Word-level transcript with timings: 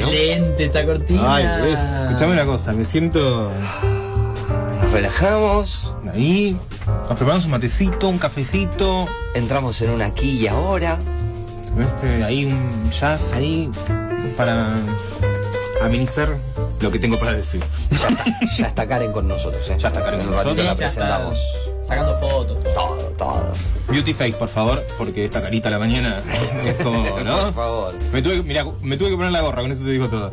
Excelente 0.00 0.64
esta 0.64 0.84
cortina. 0.86 1.34
Ay, 1.36 1.44
ves, 1.62 1.80
escuchame 2.04 2.32
una 2.34 2.44
cosa, 2.44 2.72
me 2.72 2.84
siento 2.84 3.50
Nos 4.82 4.92
relajamos, 4.92 5.94
ahí, 6.12 6.56
nos 6.86 7.16
preparamos 7.16 7.44
un 7.44 7.50
matecito, 7.52 8.08
un 8.08 8.18
cafecito, 8.18 9.06
entramos 9.34 9.80
en 9.82 9.90
una 9.90 10.06
aquí 10.06 10.30
y 10.38 10.48
ahora. 10.48 10.98
este, 11.80 12.24
ahí 12.24 12.46
un 12.46 12.90
jazz 12.90 13.32
ahí 13.32 13.70
para 14.36 14.74
amenizar 15.82 16.28
lo 16.80 16.90
que 16.90 16.98
tengo 16.98 17.18
para 17.18 17.32
decir. 17.32 17.62
Ya 17.90 18.08
está, 18.08 18.24
ya 18.58 18.66
está 18.66 18.88
Karen 18.88 19.12
con 19.12 19.28
nosotros, 19.28 19.68
¿eh? 19.70 19.76
Ya 19.78 19.88
está 19.88 20.02
Karen 20.02 20.20
En 20.20 20.26
con 20.26 20.34
un 20.34 20.42
nosotros. 20.42 20.66
la 20.66 20.74
presentamos. 20.74 21.38
Sacando 21.86 22.18
fotos. 22.18 22.62
todo. 22.62 22.72
Todo, 22.74 23.02
todo. 23.18 23.52
Beauty 23.90 24.14
face, 24.14 24.32
por 24.34 24.48
favor, 24.48 24.84
porque 24.98 25.24
esta 25.24 25.42
carita 25.42 25.68
a 25.68 25.72
la 25.72 25.78
mañana 25.78 26.22
es 26.66 26.74
como, 26.76 27.04
Por 27.04 27.24
¿no? 27.24 27.52
favor. 27.52 27.94
Me 28.12 28.22
tuve, 28.22 28.42
mira, 28.42 28.64
me 28.82 28.96
tuve 28.96 29.10
que 29.10 29.16
poner 29.16 29.32
la 29.32 29.40
gorra, 29.40 29.62
con 29.62 29.72
eso 29.72 29.82
te 29.82 29.90
digo 29.90 30.08
todo. 30.08 30.32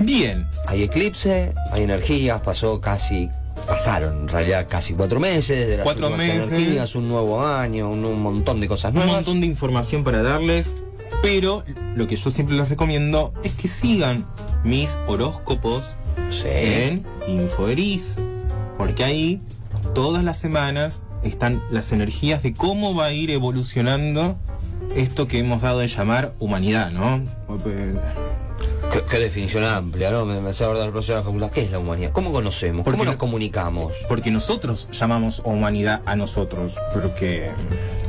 Bien, 0.00 0.46
Hay 0.66 0.82
eclipse, 0.82 1.54
hay 1.70 1.84
energías, 1.84 2.40
pasó 2.40 2.80
casi, 2.80 3.28
pasaron 3.66 4.22
en 4.22 4.28
realidad 4.28 4.66
casi 4.68 4.94
cuatro 4.94 5.20
meses 5.20 5.68
de 5.68 5.76
las 5.76 5.84
Cuatro 5.84 6.10
meses. 6.10 6.50
energías, 6.52 6.94
un 6.96 7.08
nuevo 7.08 7.46
año, 7.46 7.88
un, 7.88 8.04
un 8.04 8.20
montón 8.20 8.60
de 8.60 8.68
cosas 8.68 8.90
un 8.90 8.96
nuevas. 8.96 9.14
montón 9.14 9.40
de 9.40 9.46
información 9.46 10.02
para 10.02 10.22
darles, 10.22 10.72
pero 11.22 11.62
lo 11.94 12.06
que 12.08 12.16
yo 12.16 12.30
siempre 12.30 12.56
les 12.56 12.68
recomiendo 12.68 13.32
es 13.44 13.52
que 13.52 13.68
sigan 13.68 14.26
mis 14.64 14.98
horóscopos 15.06 15.92
Sí. 16.30 16.46
en 16.48 17.04
Infoeris, 17.28 18.16
porque 18.76 19.04
ahí 19.04 19.40
todas 19.94 20.24
las 20.24 20.38
semanas 20.38 21.02
están 21.24 21.62
las 21.70 21.92
energías 21.92 22.42
de 22.42 22.54
cómo 22.54 22.94
va 22.94 23.06
a 23.06 23.12
ir 23.12 23.30
evolucionando 23.30 24.36
esto 24.96 25.26
que 25.28 25.38
hemos 25.38 25.62
dado 25.62 25.78
de 25.78 25.88
llamar 25.88 26.32
humanidad, 26.38 26.90
¿no? 26.90 27.22
Qué, 28.92 29.00
qué 29.10 29.18
definición 29.18 29.64
amplia, 29.64 30.10
¿no? 30.10 30.26
Me, 30.26 30.40
me 30.40 30.50
hace 30.50 30.64
acordar 30.64 30.84
el 30.86 30.90
profesor 30.92 31.14
de 31.16 31.20
la 31.20 31.24
facultad. 31.24 31.50
¿Qué 31.50 31.62
es 31.62 31.70
la 31.70 31.78
humanidad? 31.78 32.12
¿Cómo 32.12 32.30
conocemos? 32.30 32.84
Porque 32.84 32.98
¿Cómo 32.98 33.04
nos 33.04 33.14
no- 33.14 33.18
comunicamos? 33.18 33.92
Porque 34.08 34.30
nosotros 34.30 34.88
llamamos 34.92 35.40
humanidad 35.44 36.02
a 36.04 36.14
nosotros, 36.16 36.78
porque... 36.92 37.50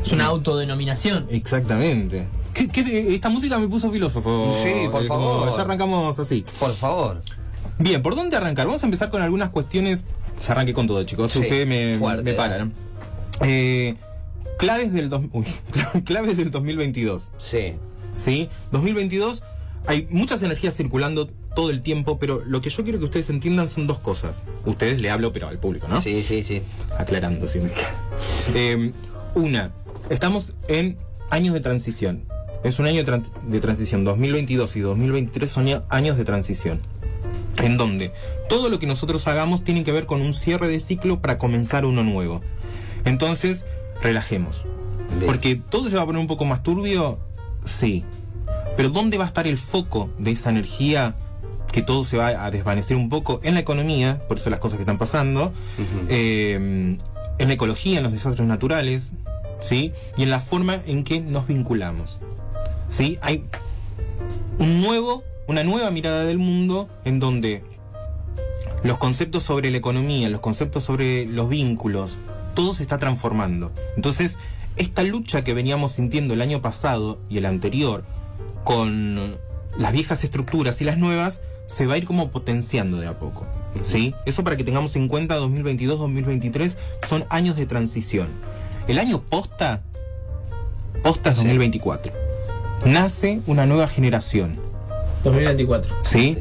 Es 0.03 0.11
una 0.11 0.25
autodenominación. 0.25 1.25
Exactamente. 1.29 2.27
¿Qué- 2.53 2.67
qué- 2.67 3.13
esta 3.15 3.29
música 3.29 3.57
me 3.59 3.67
puso 3.69 3.91
filósofo. 3.91 4.53
Sí, 4.61 4.69
por 4.91 5.03
Eh, 5.03 5.07
como 5.07 5.39
favor. 5.39 5.55
Ya 5.55 5.61
arrancamos 5.61 6.19
así. 6.19 6.45
Por 6.59 6.73
favor. 6.73 7.21
Bien, 7.79 8.03
¿por 8.03 8.15
dónde 8.15 8.35
arrancar? 8.35 8.65
Vamos 8.67 8.83
a 8.83 8.85
empezar 8.85 9.09
con 9.09 9.21
algunas 9.21 9.49
cuestiones. 9.49 10.03
Ya 10.45 10.51
arranqué 10.51 10.73
con 10.73 10.85
todo, 10.87 11.01
chicos. 11.03 11.31
Sí, 11.31 11.39
Ustedes 11.39 11.65
me, 11.65 11.97
fuerte, 11.97 12.23
me 12.23 12.33
paran. 12.33 12.73
Eh, 13.41 13.95
claves 14.59 14.93
del 14.93 15.09
dos- 15.09 15.23
uy, 15.31 15.45
claves 16.05 16.37
del 16.37 16.51
2022. 16.51 17.31
Sí. 17.37 17.73
¿Sí? 18.15 18.49
2022 18.71 19.43
hay 19.87 20.07
muchas 20.11 20.41
energías 20.43 20.75
circulando 20.75 21.27
todo 21.55 21.69
el 21.69 21.81
tiempo, 21.81 22.17
pero 22.19 22.41
lo 22.45 22.61
que 22.61 22.69
yo 22.69 22.83
quiero 22.83 22.99
que 22.99 23.05
ustedes 23.05 23.29
entiendan 23.29 23.69
son 23.69 23.85
dos 23.87 23.99
cosas. 23.99 24.43
Ustedes 24.65 25.01
le 25.01 25.09
hablo, 25.09 25.33
pero 25.33 25.47
al 25.47 25.59
público, 25.59 25.87
¿no? 25.87 26.01
Sí, 26.01 26.23
sí, 26.23 26.43
sí. 26.43 26.61
Aclarando, 26.97 27.47
sí. 27.47 27.59
Eh, 28.55 28.91
una, 29.35 29.71
estamos 30.09 30.53
en 30.67 30.97
años 31.29 31.53
de 31.53 31.59
transición. 31.59 32.23
Es 32.63 32.79
un 32.79 32.85
año 32.87 33.03
de, 33.03 33.11
tran- 33.11 33.29
de 33.43 33.59
transición. 33.59 34.03
2022 34.05 34.75
y 34.77 34.79
2023 34.79 35.49
son 35.51 35.83
años 35.89 36.17
de 36.17 36.23
transición. 36.25 36.81
En 37.61 37.77
donde 37.77 38.11
todo 38.49 38.69
lo 38.69 38.79
que 38.79 38.87
nosotros 38.87 39.27
hagamos 39.27 39.63
tiene 39.63 39.83
que 39.83 39.91
ver 39.91 40.05
con 40.05 40.21
un 40.21 40.33
cierre 40.33 40.67
de 40.69 40.79
ciclo 40.79 41.19
para 41.21 41.37
comenzar 41.37 41.85
uno 41.85 42.03
nuevo. 42.03 42.41
Entonces, 43.05 43.65
relajemos. 44.01 44.65
Bien. 45.17 45.25
Porque 45.25 45.55
todo 45.55 45.89
se 45.89 45.95
va 45.95 46.03
a 46.03 46.05
poner 46.05 46.21
un 46.21 46.27
poco 46.27 46.45
más 46.45 46.63
turbio, 46.63 47.19
sí. 47.65 48.03
Pero 48.75 48.89
¿dónde 48.89 49.17
va 49.17 49.25
a 49.25 49.27
estar 49.27 49.47
el 49.47 49.57
foco 49.57 50.09
de 50.17 50.31
esa 50.31 50.49
energía 50.49 51.15
que 51.71 51.81
todo 51.81 52.03
se 52.03 52.17
va 52.17 52.27
a 52.27 52.51
desvanecer 52.51 52.97
un 52.97 53.09
poco? 53.09 53.39
En 53.43 53.53
la 53.53 53.59
economía, 53.59 54.21
por 54.27 54.37
eso 54.37 54.49
las 54.49 54.59
cosas 54.59 54.77
que 54.77 54.83
están 54.83 54.97
pasando, 54.97 55.53
eh, 56.09 56.97
en 57.39 57.47
la 57.47 57.53
ecología, 57.53 57.97
en 57.97 58.03
los 58.03 58.13
desastres 58.13 58.47
naturales, 58.47 59.11
¿sí? 59.59 59.93
Y 60.17 60.23
en 60.23 60.29
la 60.29 60.39
forma 60.39 60.79
en 60.85 61.03
que 61.03 61.19
nos 61.19 61.47
vinculamos. 61.47 62.17
¿Sí? 62.89 63.17
Hay 63.21 63.43
un 64.59 64.81
nuevo, 64.81 65.23
una 65.47 65.63
nueva 65.63 65.89
mirada 65.91 66.25
del 66.25 66.37
mundo 66.37 66.89
en 67.05 67.19
donde 67.19 67.63
los 68.83 68.97
conceptos 68.97 69.43
sobre 69.43 69.71
la 69.71 69.77
economía, 69.77 70.29
los 70.29 70.41
conceptos 70.41 70.83
sobre 70.83 71.25
los 71.25 71.49
vínculos, 71.49 72.17
todo 72.53 72.73
se 72.73 72.83
está 72.83 72.97
transformando. 72.97 73.71
Entonces, 73.95 74.37
esta 74.75 75.03
lucha 75.03 75.43
que 75.43 75.53
veníamos 75.53 75.93
sintiendo 75.93 76.33
el 76.33 76.41
año 76.41 76.61
pasado 76.61 77.19
y 77.29 77.37
el 77.37 77.45
anterior 77.45 78.03
con 78.63 79.35
las 79.77 79.91
viejas 79.91 80.23
estructuras 80.23 80.81
y 80.81 80.85
las 80.85 80.97
nuevas, 80.97 81.41
se 81.65 81.85
va 81.87 81.95
a 81.95 81.97
ir 81.97 82.05
como 82.05 82.29
potenciando 82.29 82.97
de 82.97 83.07
a 83.07 83.17
poco. 83.19 83.45
¿Sí? 83.83 84.13
Eso 84.25 84.43
para 84.43 84.55
que 84.57 84.63
tengamos 84.63 84.95
en 84.95 85.07
cuenta 85.07 85.39
2022-2023 85.39 86.77
son 87.07 87.25
años 87.29 87.55
de 87.55 87.65
transición. 87.65 88.27
El 88.87 88.99
año 88.99 89.21
posta, 89.21 89.81
posta 91.01 91.31
es 91.31 91.37
Sí. 91.37 91.43
2024. 91.43 92.13
Nace 92.85 93.41
una 93.47 93.65
nueva 93.65 93.87
generación. 93.87 94.57
2024. 95.23 95.95
¿Sí? 96.03 96.37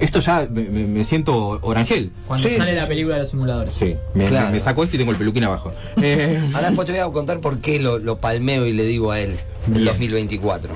Esto 0.00 0.20
ya 0.20 0.46
me, 0.50 0.62
me- 0.86 1.04
siento 1.04 1.58
orangel. 1.62 2.12
Cuando 2.26 2.48
Sí, 2.48 2.56
sale 2.56 2.70
sí, 2.70 2.76
la 2.76 2.86
película 2.86 3.14
de 3.16 3.20
los 3.22 3.30
simuladores. 3.30 3.72
Sí, 3.74 3.96
me, 4.14 4.26
Claro. 4.26 4.50
me 4.50 4.60
saco 4.60 4.82
esto 4.84 4.96
y 4.96 4.98
tengo 4.98 5.12
el 5.12 5.18
peluquín 5.18 5.44
abajo. 5.44 5.72
Eh, 6.02 6.40
Ahora 6.54 6.68
después 6.68 6.86
te 6.86 6.92
voy 6.92 7.00
a 7.02 7.10
contar 7.12 7.40
por 7.40 7.58
qué 7.58 7.78
lo, 7.80 7.98
lo 7.98 8.18
palmeo 8.18 8.66
y 8.66 8.72
le 8.72 8.84
digo 8.84 9.10
a 9.12 9.20
él 9.20 9.36
el 9.68 9.72
Bien. 9.72 9.84
2024. 9.86 10.70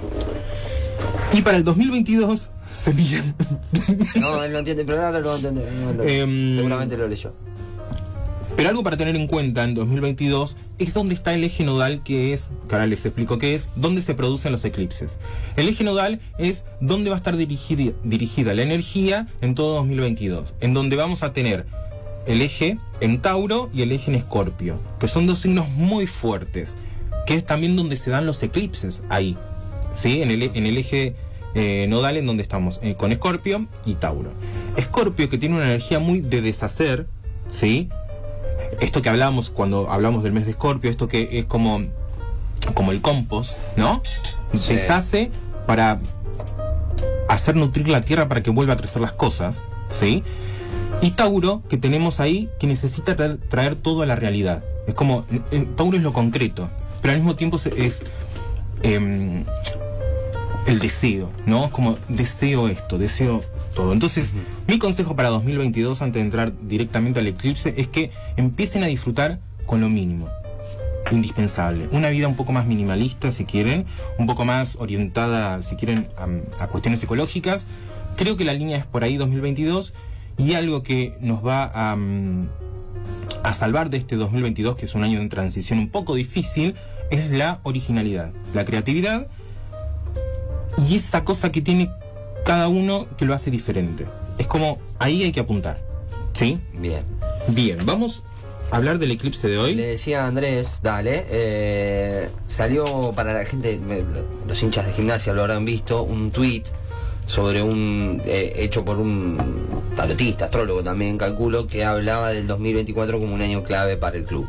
y 1.33 1.43
para 1.43 1.57
el 1.57 1.65
2022 1.65 2.51
se 2.73 2.95
miran. 2.95 3.35
No, 4.17 4.43
él 4.43 4.53
no 4.53 4.59
entiende, 4.59 4.85
pero 4.85 5.05
ahora 5.05 5.21
lo 5.21 5.29
va 5.29 5.35
a 5.35 5.37
entender. 5.37 5.71
no 5.73 5.81
va 5.83 5.89
a 5.89 5.91
entender. 5.93 6.21
Em, 6.21 6.57
Seguramente 6.57 6.97
lo 6.97 7.09
leyó. 7.09 7.33
Pero 8.61 8.69
algo 8.69 8.83
para 8.83 8.99
tener 8.99 9.17
en 9.17 9.27
cuenta 9.27 9.65
en 9.65 9.73
2022 9.73 10.59
es 10.79 10.93
dónde 10.93 11.15
está 11.15 11.33
el 11.33 11.45
eje 11.45 11.65
nodal 11.65 12.03
que 12.03 12.35
es, 12.35 12.53
que 12.69 12.75
ahora 12.75 12.87
les 12.87 13.07
explico 13.07 13.39
qué 13.39 13.55
es, 13.55 13.71
dónde 13.75 14.03
se 14.03 14.15
producen 14.15 14.53
los 14.53 14.67
eclipses. 14.67 15.17
El 15.57 15.67
eje 15.67 15.83
nodal 15.83 16.21
es 16.37 16.67
dónde 16.79 17.09
va 17.09 17.17
a 17.17 17.21
estar 17.21 17.39
dirigida, 17.39 18.53
la 18.53 18.63
energía 18.63 19.27
en 19.41 19.55
todo 19.55 19.77
2022, 19.77 20.57
en 20.61 20.75
donde 20.75 20.97
vamos 20.97 21.23
a 21.23 21.33
tener 21.33 21.65
el 22.27 22.43
eje 22.43 22.77
en 23.01 23.23
Tauro 23.23 23.71
y 23.73 23.81
el 23.81 23.93
eje 23.93 24.11
en 24.11 24.19
Escorpio, 24.19 24.79
que 24.99 25.09
son 25.09 25.27
dos 25.27 25.39
signos 25.39 25.67
muy 25.71 26.07
fuertes, 26.07 26.75
que 27.27 27.37
es 27.37 27.47
también 27.47 27.77
donde 27.77 27.97
se 27.97 28.11
dan 28.11 28.27
los 28.27 28.43
eclipses 28.43 29.01
ahí, 29.09 29.39
¿sí? 29.95 30.21
En 30.21 30.31
el, 30.31 30.43
en 30.43 30.67
el 30.67 30.77
eje 30.77 31.17
eh, 31.55 31.87
nodal 31.89 32.19
en 32.19 32.27
donde 32.27 32.43
estamos, 32.43 32.79
eh, 32.83 32.95
con 32.95 33.11
Escorpio 33.11 33.67
y 33.87 33.95
Tauro. 33.95 34.35
Escorpio 34.77 35.31
que 35.31 35.39
tiene 35.39 35.55
una 35.55 35.65
energía 35.65 35.99
muy 35.99 36.21
de 36.21 36.43
deshacer, 36.43 37.07
¿sí? 37.49 37.89
Esto 38.81 39.03
que 39.03 39.09
hablamos 39.09 39.51
cuando 39.51 39.91
hablamos 39.91 40.23
del 40.23 40.33
mes 40.33 40.45
de 40.45 40.53
Escorpio, 40.53 40.91
esto 40.91 41.09
que 41.09 41.39
es 41.39 41.45
como, 41.47 41.83
como 42.75 42.93
el 42.93 43.01
compost, 43.01 43.53
¿no? 43.77 44.01
Sí. 44.55 44.75
Deshace 44.75 45.31
para 45.67 45.99
hacer 47.29 47.57
nutrir 47.57 47.89
la 47.89 48.01
tierra 48.03 48.29
para 48.29 48.43
que 48.43 48.51
vuelva 48.51 48.75
a 48.75 48.77
crecer 48.77 49.03
las 49.03 49.13
cosas, 49.13 49.65
¿sí? 49.89 50.23
Y 51.03 51.13
Tauro, 51.13 51.63
que 51.69 51.77
tenemos 51.79 52.21
ahí, 52.21 52.51
que 52.59 52.67
necesita 52.67 53.17
tra- 53.17 53.39
traer 53.49 53.75
todo 53.75 54.03
a 54.03 54.07
la 54.07 54.17
realidad. 54.17 54.63
Es 54.87 54.95
como, 54.95 55.25
eh, 55.51 55.67
Tauro 55.77 55.97
es 55.97 56.03
lo 56.03 56.13
concreto, 56.13 56.69
pero 57.01 57.13
al 57.13 57.19
mismo 57.19 57.37
tiempo 57.37 57.59
es 57.77 58.03
em, 58.83 59.45
el 60.67 60.79
deseo, 60.79 61.31
¿no? 61.47 61.67
Es 61.67 61.71
como, 61.71 61.97
deseo 62.09 62.69
esto, 62.69 62.99
deseo 62.99 63.43
todo. 63.75 63.93
Entonces, 63.93 64.33
mi 64.67 64.79
consejo 64.79 65.17
para 65.17 65.29
2022, 65.31 66.03
antes 66.03 66.21
de 66.21 66.25
entrar 66.25 66.53
directamente 66.63 67.21
al 67.21 67.27
eclipse, 67.27 67.75
es 67.77 67.89
que 67.89 68.11
empiecen 68.37 68.83
a 68.83 68.87
disfrutar 68.87 69.39
con 69.67 69.81
lo 69.81 69.89
mínimo 69.89 70.29
indispensable. 71.11 71.89
Una 71.93 72.09
vida 72.11 72.29
un 72.29 72.37
poco 72.37 72.53
más 72.53 72.67
minimalista, 72.67 73.33
si 73.33 73.45
quieren, 73.45 73.87
un 74.19 74.27
poco 74.27 74.45
más 74.45 74.77
orientada, 74.77 75.63
si 75.63 75.77
quieren, 75.77 76.09
a, 76.17 76.63
a 76.63 76.67
cuestiones 76.69 77.03
ecológicas. 77.03 77.67
Creo 78.17 78.37
que 78.37 78.45
la 78.45 78.55
línea 78.55 78.79
es 78.79 78.87
por 78.87 79.03
ahí 79.03 79.17
2022 79.17 79.93
y 80.39 80.55
algo 80.55 80.83
que 80.83 81.17
nos 81.21 81.45
va 81.45 81.71
a, 81.75 81.97
mm, 81.97 82.49
a 83.43 83.55
salvar 83.55 83.91
de 83.91 83.99
este 83.99 84.17
2022, 84.17 84.77
que 84.77 84.87
es 84.87 84.95
un 84.95 85.05
año 85.05 85.21
de 85.21 85.29
transición 85.29 85.79
un 85.79 85.89
poco 85.89 86.15
difícil, 86.15 86.75
es 87.11 87.31
la 87.31 87.61
originalidad, 87.63 88.33
la 88.55 88.65
creatividad 88.65 89.27
y 90.89 90.97
esa 90.97 91.25
cosa 91.25 91.51
que 91.51 91.61
tiene 91.61 91.91
cada 92.45 92.69
uno 92.69 93.07
que 93.17 93.25
lo 93.25 93.35
hace 93.35 93.51
diferente. 93.51 94.07
Es 94.39 94.47
como, 94.47 94.79
ahí 94.99 95.23
hay 95.23 95.33
que 95.33 95.41
apuntar. 95.41 95.81
¿Sí? 96.35 96.59
Bien. 96.75 97.03
Bien, 97.49 97.79
vamos 97.85 98.23
a 98.71 98.77
hablar 98.77 98.99
del 98.99 99.11
eclipse 99.11 99.49
de 99.49 99.55
Le 99.57 99.61
hoy. 99.61 99.75
decía 99.77 100.25
a 100.25 100.29
Andrés, 100.29 100.81
dale, 100.83 101.27
eh, 101.29 102.29
salió 102.47 103.13
para 103.15 103.33
la 103.35 103.45
gente, 103.45 103.79
me- 103.79 104.05
los 104.47 104.63
hinchas 104.63 104.87
de 104.87 104.93
gimnasia 104.93 105.33
lo 105.33 105.41
habrán 105.43 105.65
visto, 105.65 106.03
un 106.03 106.31
tweet 106.31 106.63
sobre 107.27 107.63
un 107.63 108.23
eh, 108.25 108.53
hecho 108.57 108.85
por 108.85 108.99
un 108.99 109.39
tarotista, 109.97 110.47
astrólogo 110.47 110.83
también, 110.83 111.19
calculo, 111.19 111.67
que 111.67 111.85
hablaba 111.85 112.31
del 112.31 112.47
2024 112.47 113.19
como 113.19 113.35
un 113.35 113.43
año 113.43 113.63
clave 113.65 113.97
para 113.97 114.17
el 114.17 114.25
club. 114.25 114.47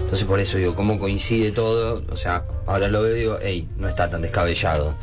Entonces 0.00 0.24
por 0.26 0.38
eso 0.40 0.56
digo, 0.58 0.74
cómo 0.74 0.98
coincide 0.98 1.50
todo, 1.50 2.02
o 2.10 2.16
sea, 2.16 2.44
ahora 2.66 2.88
lo 2.88 3.02
veo 3.02 3.16
y 3.16 3.18
digo, 3.20 3.38
hey, 3.42 3.68
no 3.78 3.88
está 3.88 4.08
tan 4.08 4.22
descabellado. 4.22 4.94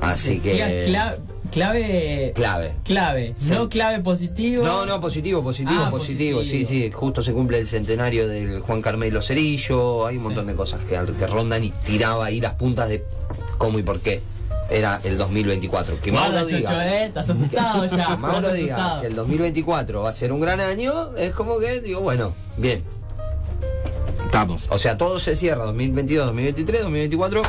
Así 0.00 0.36
Decía 0.36 0.66
que... 0.68 0.84
cla- 1.54 1.70
Clave. 1.72 2.32
Clave. 2.34 2.72
Clave. 2.84 3.34
Sí. 3.38 3.50
No 3.52 3.68
clave 3.68 4.00
positivo. 4.00 4.64
No, 4.64 4.84
no, 4.86 5.00
positivo, 5.00 5.42
positivo, 5.42 5.82
Ah, 5.86 5.90
positivo, 5.90 6.38
positivo. 6.40 6.42
Sí, 6.44 6.66
sí, 6.66 6.90
justo 6.90 7.22
se 7.22 7.32
cumple 7.32 7.58
el 7.60 7.66
centenario 7.66 8.26
del 8.28 8.60
Juan 8.60 8.82
Carmelo 8.82 9.22
Cerillo, 9.22 10.06
hay 10.06 10.16
un 10.16 10.24
montón 10.24 10.46
de 10.46 10.54
cosas 10.54 10.80
que, 10.82 10.98
que 11.18 11.26
rondan 11.26 11.62
y 11.64 11.70
tiraba 11.70 12.26
ahí 12.26 12.40
las 12.40 12.54
puntas 12.54 12.88
de 12.88 13.04
cómo 13.58 13.78
y 13.78 13.82
por 13.82 14.00
qué 14.00 14.20
era 14.70 15.00
el 15.04 15.16
2024. 15.18 16.00
Que 16.00 16.10
Guarda, 16.10 16.28
Mauro 16.30 16.48
Chocho, 16.48 16.56
diga, 16.56 16.96
eh. 17.02 17.04
Estás 17.06 17.30
asustado 17.30 17.86
ya. 17.96 18.06
que 18.08 18.16
Mauro 18.16 18.52
diga 18.52 18.98
que 19.00 19.06
el 19.08 19.14
2024 19.14 20.02
va 20.02 20.08
a 20.10 20.12
ser 20.12 20.32
un 20.32 20.40
gran 20.40 20.60
año, 20.60 21.14
es 21.16 21.32
como 21.32 21.58
que 21.58 21.80
digo, 21.80 22.00
bueno, 22.00 22.34
bien. 22.56 22.82
Estamos. 24.24 24.66
O 24.70 24.78
sea, 24.78 24.98
todo 24.98 25.18
se 25.18 25.36
cierra 25.36 25.64
2022, 25.66 26.26
2023, 26.26 26.80
2024, 26.82 27.42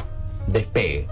despegue. 0.47 1.07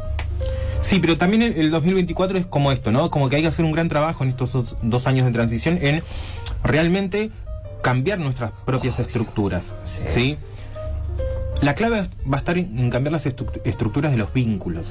Sí, 0.83 0.99
pero 0.99 1.17
también 1.17 1.41
el, 1.41 1.53
el 1.53 1.71
2024 1.71 2.37
es 2.37 2.45
como 2.45 2.71
esto, 2.71 2.91
¿no? 2.91 3.09
Como 3.09 3.29
que 3.29 3.37
hay 3.37 3.41
que 3.41 3.47
hacer 3.47 3.65
un 3.65 3.71
gran 3.71 3.89
trabajo 3.89 4.23
en 4.23 4.29
estos 4.29 4.51
dos, 4.53 4.75
dos 4.81 5.07
años 5.07 5.25
de 5.25 5.31
transición 5.31 5.77
en 5.81 6.03
realmente 6.63 7.31
cambiar 7.81 8.19
nuestras 8.19 8.51
propias 8.65 8.99
estructuras. 8.99 9.73
Sí. 9.85 10.01
Sí. 10.13 10.37
La 11.61 11.75
clave 11.75 12.03
va 12.31 12.35
a 12.37 12.39
estar 12.39 12.57
en, 12.57 12.89
cambiar 12.89 13.13
las 13.13 13.25
estru- 13.25 13.61
estructuras 13.63 14.11
de 14.11 14.17
los 14.17 14.33
vínculos, 14.33 14.87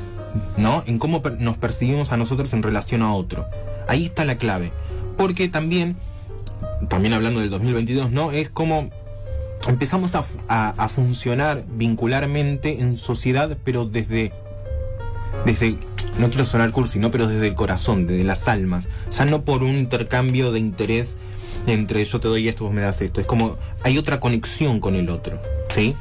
¿no? 0.56 0.82
En 0.86 0.98
cómo 0.98 1.20
per- 1.20 1.38
nos 1.40 1.58
percibimos 1.58 2.12
a 2.12 2.16
nosotros 2.16 2.52
en 2.54 2.62
relación 2.62 3.02
a 3.02 3.12
otro. 3.14 3.46
Ahí 3.88 4.06
está 4.06 4.24
la 4.24 4.36
clave. 4.36 4.72
Porque 5.18 5.48
también, 5.48 5.96
también 6.88 7.12
hablando 7.12 7.40
del 7.40 7.50
2022, 7.50 8.10
¿no? 8.10 8.32
Es 8.32 8.48
como 8.48 8.88
empezamos 9.68 10.14
a, 10.14 10.20
f- 10.20 10.38
a- 10.48 10.70
a 10.78 10.88
funcionar 10.88 11.64
vincularmente 11.76 12.80
en 12.80 12.96
sociedad, 12.96 13.56
pero 13.64 13.84
desde 13.84 14.32
desde, 15.44 15.76
no 16.18 16.28
quiero 16.28 16.44
sonar 16.44 16.70
cursi, 16.70 16.98
¿no? 16.98 17.10
Pero 17.10 17.28
desde 17.28 17.48
el 17.48 17.54
corazón, 17.54 18.06
desde 18.06 18.24
las 18.24 18.48
almas. 18.48 18.86
Ya 19.16 19.24
no 19.24 19.44
por 19.44 19.62
un 19.62 19.76
intercambio 19.76 20.52
de 20.52 20.58
interés 20.58 21.16
entre 21.66 22.04
yo 22.04 22.20
te 22.20 22.28
doy 22.28 22.48
esto, 22.48 22.64
vos 22.64 22.72
me 22.72 22.82
das 22.82 23.00
esto. 23.02 23.20
Es 23.20 23.26
como, 23.26 23.56
hay 23.82 23.98
otra 23.98 24.20
conexión 24.20 24.80
con 24.80 24.94
el 24.94 25.08
otro, 25.10 25.40
¿sí? 25.74 25.94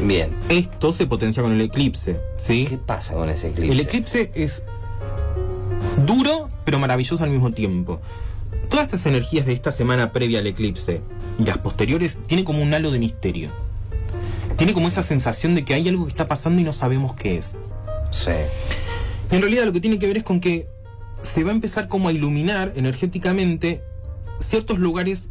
Bien. 0.00 0.30
Esto 0.48 0.92
se 0.92 1.06
potencia 1.06 1.42
con 1.42 1.52
el 1.52 1.60
eclipse, 1.60 2.20
¿sí? 2.38 2.66
¿Qué 2.68 2.78
pasa 2.78 3.14
con 3.14 3.28
ese 3.28 3.48
eclipse? 3.48 3.72
El 3.72 3.80
eclipse 3.80 4.32
es 4.34 4.64
duro, 6.06 6.48
pero 6.64 6.78
maravilloso 6.78 7.22
al 7.22 7.30
mismo 7.30 7.52
tiempo. 7.52 8.00
Todas 8.70 8.86
estas 8.86 9.06
energías 9.06 9.44
de 9.44 9.52
esta 9.52 9.70
semana 9.70 10.12
previa 10.12 10.38
al 10.38 10.46
eclipse 10.46 11.02
y 11.38 11.44
las 11.44 11.58
posteriores 11.58 12.18
tiene 12.26 12.44
como 12.44 12.62
un 12.62 12.72
halo 12.72 12.90
de 12.90 12.98
misterio. 12.98 13.50
Tiene 14.56 14.72
como 14.72 14.88
esa 14.88 15.02
sensación 15.02 15.54
de 15.54 15.64
que 15.64 15.74
hay 15.74 15.88
algo 15.88 16.04
que 16.04 16.10
está 16.10 16.26
pasando 16.26 16.60
y 16.60 16.64
no 16.64 16.72
sabemos 16.72 17.14
qué 17.14 17.36
es. 17.36 17.52
Sí. 18.12 18.30
En 19.30 19.40
realidad 19.40 19.64
lo 19.64 19.72
que 19.72 19.80
tiene 19.80 19.98
que 19.98 20.06
ver 20.06 20.18
es 20.18 20.24
con 20.24 20.40
que 20.40 20.68
se 21.20 21.44
va 21.44 21.50
a 21.50 21.54
empezar 21.54 21.88
como 21.88 22.08
a 22.08 22.12
iluminar 22.12 22.72
energéticamente 22.76 23.82
ciertos 24.38 24.78
lugares 24.78 25.28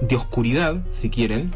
de 0.00 0.16
oscuridad, 0.16 0.82
si 0.90 1.08
quieren, 1.08 1.52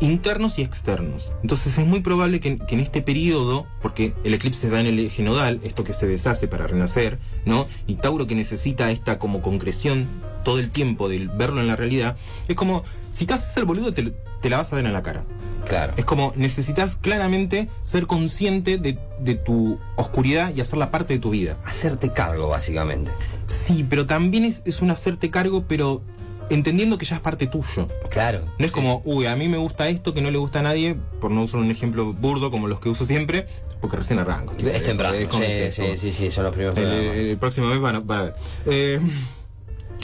internos 0.00 0.58
y 0.58 0.62
externos. 0.62 1.32
Entonces 1.42 1.78
es 1.78 1.86
muy 1.86 2.00
probable 2.00 2.40
que, 2.40 2.58
que 2.58 2.74
en 2.74 2.80
este 2.80 3.00
periodo, 3.00 3.66
porque 3.80 4.12
el 4.24 4.34
eclipse 4.34 4.62
se 4.62 4.70
da 4.70 4.80
en 4.80 4.86
el 4.86 4.98
eje 4.98 5.22
nodal, 5.22 5.60
esto 5.62 5.84
que 5.84 5.92
se 5.92 6.06
deshace 6.06 6.48
para 6.48 6.66
renacer, 6.66 7.18
¿no? 7.44 7.66
Y 7.86 7.94
Tauro 7.94 8.26
que 8.26 8.34
necesita 8.34 8.90
esta 8.90 9.18
como 9.18 9.40
concreción 9.40 10.06
todo 10.46 10.60
el 10.60 10.70
tiempo 10.70 11.08
de 11.08 11.28
verlo 11.34 11.60
en 11.60 11.66
la 11.66 11.74
realidad, 11.74 12.16
es 12.46 12.54
como, 12.54 12.84
si 13.10 13.26
te 13.26 13.34
haces 13.34 13.56
el 13.56 13.64
boludo, 13.64 13.92
te, 13.92 14.12
te 14.40 14.48
la 14.48 14.58
vas 14.58 14.72
a 14.72 14.76
dar 14.76 14.86
en 14.86 14.92
la 14.92 15.02
cara. 15.02 15.24
Claro. 15.66 15.92
Es 15.96 16.04
como 16.04 16.32
necesitas 16.36 16.94
claramente 16.94 17.68
ser 17.82 18.06
consciente 18.06 18.78
de, 18.78 18.96
de 19.18 19.34
tu 19.34 19.80
oscuridad 19.96 20.54
y 20.54 20.60
hacerla 20.60 20.92
parte 20.92 21.14
de 21.14 21.18
tu 21.18 21.30
vida. 21.30 21.56
Hacerte 21.64 22.12
cargo, 22.12 22.46
básicamente. 22.48 23.10
Sí, 23.48 23.84
pero 23.90 24.06
también 24.06 24.44
es, 24.44 24.62
es 24.64 24.80
un 24.82 24.92
hacerte 24.92 25.32
cargo, 25.32 25.64
pero 25.66 26.02
entendiendo 26.48 26.96
que 26.96 27.04
ya 27.06 27.16
es 27.16 27.22
parte 27.22 27.48
tuyo. 27.48 27.88
Claro. 28.08 28.42
No 28.60 28.64
es 28.64 28.70
Sí. 28.70 28.74
como, 28.76 29.02
uy, 29.04 29.26
a 29.26 29.34
mí 29.34 29.48
me 29.48 29.56
gusta 29.56 29.88
esto 29.88 30.14
que 30.14 30.22
no 30.22 30.30
le 30.30 30.38
gusta 30.38 30.60
a 30.60 30.62
nadie, 30.62 30.96
por 31.20 31.32
no 31.32 31.42
usar 31.42 31.58
un 31.58 31.72
ejemplo 31.72 32.12
burdo 32.12 32.52
como 32.52 32.68
los 32.68 32.78
que 32.78 32.88
uso 32.88 33.04
siempre, 33.04 33.48
porque 33.80 33.96
recién 33.96 34.20
arranco. 34.20 34.54
Es 34.58 34.84
temprano. 34.84 35.16
es 35.16 35.28
Sí, 35.28 35.82
sí, 35.82 35.98
sí, 35.98 36.12
sí, 36.12 36.30
son 36.30 36.44
los 36.44 36.52
primeros 36.54 36.76
El, 36.78 36.84
programas. 36.84 37.16
el 37.16 37.36
próximo 37.38 37.66
mes 37.66 37.80
van 37.80 37.96
a, 37.96 38.00
van 38.00 38.18
a 38.18 38.22
ver. 38.22 38.34
Eh, 38.66 39.00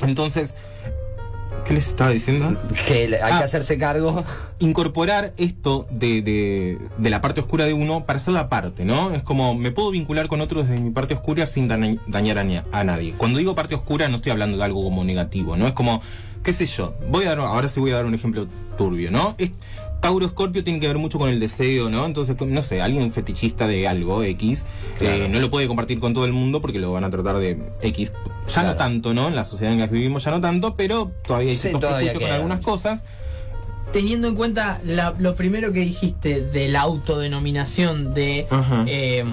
entonces, 0.03 0.55
¿qué 1.65 1.75
les 1.75 1.89
estaba 1.89 2.11
diciendo? 2.11 2.57
Que 2.87 3.05
hay 3.23 3.33
Ah. 3.35 3.39
que 3.39 3.45
hacerse 3.45 3.79
cargo. 3.79 4.25
incorporar 4.59 5.33
esto 5.39 5.87
de, 5.91 6.23
de- 6.23 6.79
de 6.97 7.11
la 7.11 7.21
parte 7.21 7.41
oscura 7.41 7.65
de 7.65 7.73
uno 7.75 8.05
para 8.07 8.19
hacer 8.19 8.33
la 8.33 8.49
parte, 8.49 8.85
¿no? 8.85 9.13
Es 9.13 9.23
como, 9.25 9.55
me 9.57 9.73
puedo 9.73 9.91
vincular 9.91 10.29
con 10.29 10.41
otro 10.41 10.63
desde 10.63 10.79
mi 10.79 10.91
parte 10.91 11.15
oscura 11.15 11.47
sin 11.47 11.67
daña- 11.69 12.01
dañar 12.07 12.39
a, 12.39 12.45
ni- 12.45 12.61
a 12.71 12.85
nadie. 12.85 13.13
Cuando 13.17 13.39
digo 13.39 13.55
parte 13.57 13.75
oscura 13.75 14.09
no 14.09 14.17
estoy 14.17 14.31
hablando 14.33 14.57
de 14.59 14.65
algo 14.65 14.83
como 14.85 15.03
negativo, 15.05 15.57
¿no? 15.57 15.67
Es 15.67 15.73
como, 15.73 16.01
qué 16.45 16.53
sé 16.53 16.67
yo, 16.67 16.95
voy 17.11 17.25
a 17.25 17.31
dar, 17.31 17.41
ahora 17.41 17.69
sí 17.69 17.81
voy 17.81 17.91
a 17.91 17.97
dar 17.97 18.07
un 18.07 18.15
ejemplo 18.15 18.47
turbio, 18.79 19.11
¿no? 19.11 19.35
Es- 19.39 19.51
Tauro 20.03 20.27
Escorpio 20.27 20.65
tiene 20.65 20.81
que 20.81 20.89
ver 20.89 20.99
mucho 20.99 21.17
con 21.19 21.31
el 21.31 21.39
deseo, 21.39 21.89
¿no? 21.89 22.05
Entonces, 22.05 22.37
no 22.45 22.61
sé, 22.61 22.83
alguien 22.83 23.13
fetichista 23.13 23.69
de 23.69 23.87
algo, 23.87 24.23
X, 24.25 24.67
Claro. 24.99 25.15
eh, 25.15 25.29
no 25.29 25.39
lo 25.39 25.49
puede 25.49 25.69
compartir 25.69 26.01
con 26.01 26.13
todo 26.13 26.25
el 26.25 26.33
mundo 26.33 26.61
porque 26.61 26.81
lo 26.81 26.93
van 26.93 27.05
a 27.05 27.11
tratar 27.11 27.39
de 27.39 27.57
X. 27.83 28.11
Ya 28.49 28.53
Claro. 28.53 28.69
no 28.71 28.75
tanto, 28.77 29.15
¿no? 29.15 29.29
En 29.29 29.37
la 29.37 29.45
sociedad 29.45 29.73
en 29.73 29.79
la 29.79 29.87
que 29.87 29.95
vivimos 29.95 30.25
ya 30.25 30.33
no 30.33 30.41
tanto, 30.41 30.75
pero 30.75 31.13
todavía 31.25 31.51
hay 31.51 31.55
Sí, 31.57 31.63
ciertos 31.63 31.83
todavía 31.83 32.11
prejuicios 32.11 32.29
con 32.29 32.35
algunas 32.35 32.61
cosas. 32.61 33.05
Teniendo 33.93 34.27
en 34.27 34.35
cuenta 34.35 34.81
la- 34.85 35.15
lo 35.19 35.35
primero 35.37 35.73
que 35.73 35.81
dijiste 35.81 36.41
de 36.47 36.67
la 36.69 36.81
autodenominación 36.81 38.13
de 38.13 38.47
eh, 38.87 39.25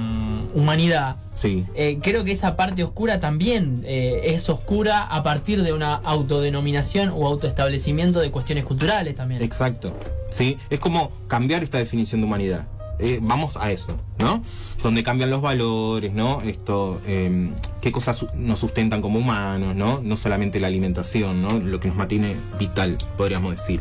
humanidad, 0.53 1.15
Sí. 1.33 1.65
eh, 1.75 1.97
creo 2.01 2.23
que 2.23 2.31
esa 2.33 2.55
parte 2.55 2.83
oscura 2.83 3.19
también 3.19 3.83
eh, 3.87 4.21
es 4.35 4.49
oscura 4.49 5.01
a 5.03 5.23
partir 5.23 5.63
de 5.63 5.73
una 5.73 5.95
autodenominación 5.95 7.09
o 7.15 7.25
autoestablecimiento 7.25 8.19
de 8.19 8.29
cuestiones 8.31 8.65
culturales 8.65 9.15
también. 9.15 9.41
Exacto. 9.41 9.93
¿Sí? 10.29 10.57
Es 10.69 10.79
como 10.79 11.11
cambiar 11.27 11.63
esta 11.63 11.77
definición 11.77 12.21
de 12.21 12.27
humanidad. 12.27 12.67
Eh, 13.01 13.19
vamos 13.21 13.55
a 13.55 13.71
eso, 13.71 13.97
¿no? 14.17 14.43
Donde 14.83 15.03
cambian 15.03 15.29
los 15.29 15.41
valores, 15.41 16.13
¿no? 16.13 16.41
Esto, 16.41 16.99
eh, 17.05 17.49
qué 17.81 17.93
cosas 17.93 18.25
nos 18.35 18.59
sustentan 18.59 19.01
como 19.01 19.19
humanos, 19.19 19.73
¿no? 19.73 20.01
No 20.03 20.17
solamente 20.17 20.59
la 20.59 20.67
alimentación, 20.67 21.41
¿no? 21.41 21.59
Lo 21.59 21.79
que 21.79 21.87
nos 21.87 21.95
mantiene 21.95 22.35
vital, 22.59 22.97
podríamos 23.17 23.51
decir. 23.51 23.79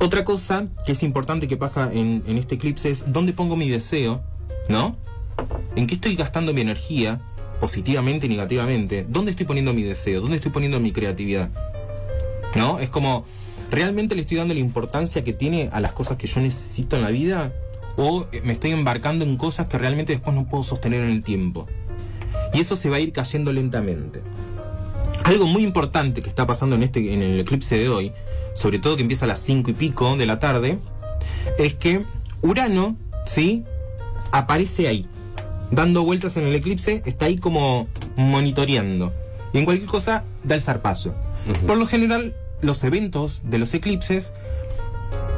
Otra 0.00 0.24
cosa 0.24 0.68
que 0.86 0.92
es 0.92 1.02
importante 1.02 1.48
que 1.48 1.58
pasa 1.58 1.90
en, 1.92 2.22
en 2.26 2.38
este 2.38 2.54
eclipse 2.54 2.90
es 2.90 3.12
dónde 3.12 3.34
pongo 3.34 3.56
mi 3.56 3.68
deseo, 3.68 4.22
¿no? 4.70 4.96
¿En 5.76 5.86
qué 5.86 5.94
estoy 5.94 6.16
gastando 6.16 6.54
mi 6.54 6.62
energía, 6.62 7.20
positivamente 7.60 8.26
y 8.26 8.30
negativamente? 8.30 9.04
¿Dónde 9.06 9.32
estoy 9.32 9.44
poniendo 9.44 9.74
mi 9.74 9.82
deseo? 9.82 10.22
¿Dónde 10.22 10.36
estoy 10.36 10.50
poniendo 10.50 10.80
mi 10.80 10.92
creatividad? 10.92 11.50
¿No? 12.54 12.78
Es 12.78 12.88
como, 12.88 13.26
¿realmente 13.70 14.14
le 14.14 14.22
estoy 14.22 14.36
dando 14.36 14.54
la 14.54 14.60
importancia 14.60 15.24
que 15.24 15.32
tiene 15.32 15.68
a 15.72 15.80
las 15.80 15.92
cosas 15.92 16.16
que 16.16 16.26
yo 16.26 16.40
necesito 16.40 16.96
en 16.96 17.02
la 17.02 17.10
vida? 17.10 17.52
¿O 17.96 18.26
eh, 18.32 18.40
me 18.44 18.52
estoy 18.52 18.70
embarcando 18.70 19.24
en 19.24 19.36
cosas 19.36 19.68
que 19.68 19.78
realmente 19.78 20.12
después 20.12 20.34
no 20.34 20.48
puedo 20.48 20.62
sostener 20.62 21.02
en 21.02 21.10
el 21.10 21.22
tiempo? 21.22 21.66
Y 22.54 22.60
eso 22.60 22.76
se 22.76 22.88
va 22.88 22.96
a 22.96 23.00
ir 23.00 23.12
cayendo 23.12 23.52
lentamente. 23.52 24.22
Algo 25.24 25.46
muy 25.46 25.62
importante 25.62 26.22
que 26.22 26.28
está 26.28 26.46
pasando 26.46 26.76
en, 26.76 26.84
este, 26.84 27.12
en 27.12 27.22
el 27.22 27.40
eclipse 27.40 27.78
de 27.78 27.88
hoy, 27.88 28.12
sobre 28.54 28.78
todo 28.78 28.96
que 28.96 29.02
empieza 29.02 29.24
a 29.24 29.28
las 29.28 29.40
5 29.40 29.70
y 29.70 29.74
pico 29.74 30.16
de 30.16 30.26
la 30.26 30.38
tarde, 30.38 30.78
es 31.58 31.74
que 31.74 32.04
Urano, 32.40 32.96
¿sí? 33.26 33.64
Aparece 34.32 34.88
ahí, 34.88 35.06
dando 35.70 36.04
vueltas 36.04 36.36
en 36.36 36.46
el 36.46 36.54
eclipse, 36.54 37.02
está 37.04 37.26
ahí 37.26 37.36
como 37.36 37.88
monitoreando. 38.16 39.12
Y 39.52 39.58
en 39.58 39.64
cualquier 39.64 39.88
cosa 39.88 40.24
da 40.44 40.54
el 40.54 40.60
zarpazo. 40.60 41.14
Por 41.66 41.78
lo 41.78 41.86
general, 41.86 42.34
los 42.60 42.82
eventos 42.84 43.40
de 43.44 43.58
los 43.58 43.72
eclipses 43.74 44.32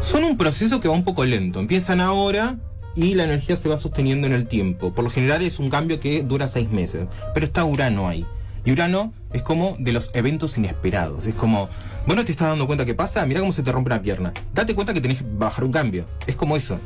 son 0.01 0.25
un 0.25 0.37
proceso 0.37 0.81
que 0.81 0.89
va 0.89 0.95
un 0.95 1.05
poco 1.05 1.25
lento. 1.25 1.61
Empiezan 1.61 2.01
ahora 2.01 2.57
y 2.97 3.15
la 3.15 3.25
energía 3.25 3.57
se 3.57 3.69
va 3.69 3.77
sosteniendo 3.77 4.27
en 4.27 4.33
el 4.33 4.47
tiempo. 4.47 4.93
Por 4.93 5.05
lo 5.05 5.11
general 5.11 5.43
es 5.43 5.59
un 5.59 5.71
cambio 5.71 6.01
que 6.01 6.23
dura 6.23 6.49
seis 6.49 6.71
meses. 6.71 7.07
Pero 7.35 7.47
está 7.47 7.65
Urano 7.65 8.09
ahí. 8.09 8.27
Y 8.65 8.73
Urano 8.73 9.13
es 9.33 9.43
como 9.43 9.77
de 9.79 9.93
los 9.93 10.11
eventos 10.15 10.59
inesperados. 10.59 11.27
Es 11.27 11.35
como, 11.35 11.69
bueno, 12.07 12.25
te 12.25 12.33
estás 12.33 12.49
dando 12.49 12.67
cuenta 12.67 12.85
que 12.85 12.95
pasa, 12.95 13.25
mira 13.27 13.41
cómo 13.41 13.53
se 13.53 13.63
te 13.63 13.73
rompe 13.73 13.89
una 13.89 14.03
pierna. 14.03 14.33
Date 14.55 14.75
cuenta 14.75 14.93
que 14.93 15.01
tenés 15.01 15.19
que 15.19 15.25
bajar 15.35 15.65
un 15.65 15.73
cambio. 15.73 16.07
Es 16.27 16.37
como 16.37 16.57
eso. 16.57 16.79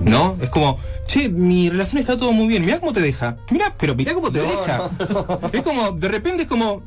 ¿No? 0.00 0.36
Es 0.40 0.48
como, 0.48 0.78
che, 1.06 1.28
mi 1.28 1.68
relación 1.68 2.00
está 2.00 2.16
todo 2.16 2.32
muy 2.32 2.48
bien. 2.48 2.64
Mira 2.64 2.80
cómo 2.80 2.92
te 2.92 3.00
deja. 3.00 3.36
Mira, 3.50 3.74
pero 3.78 3.94
mira 3.94 4.14
cómo 4.14 4.32
te 4.32 4.38
No, 4.38 4.44
deja. 4.44 4.90
Es 5.52 5.62
como, 5.62 5.92
de 5.92 6.08
repente 6.08 6.42
es 6.44 6.48
como, 6.48 6.82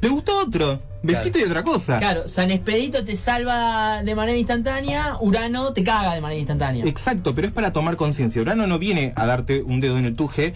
le 0.00 0.08
gustó 0.08 0.38
otro. 0.40 0.80
Besito 1.02 1.38
y 1.38 1.42
otra 1.44 1.62
cosa. 1.62 1.98
Claro, 1.98 2.28
San 2.28 2.50
Expedito 2.50 3.04
te 3.04 3.14
salva 3.16 4.02
de 4.02 4.14
manera 4.14 4.36
instantánea, 4.38 5.16
Urano 5.20 5.72
te 5.72 5.84
caga 5.84 6.14
de 6.14 6.20
manera 6.20 6.38
instantánea. 6.40 6.84
Exacto, 6.86 7.34
pero 7.34 7.46
es 7.46 7.52
para 7.52 7.72
tomar 7.72 7.96
conciencia. 7.96 8.42
Urano 8.42 8.66
no 8.66 8.78
viene 8.78 9.12
a 9.16 9.24
darte 9.26 9.62
un 9.62 9.80
dedo 9.80 9.96
en 9.98 10.04
el 10.06 10.14
tuje 10.14 10.54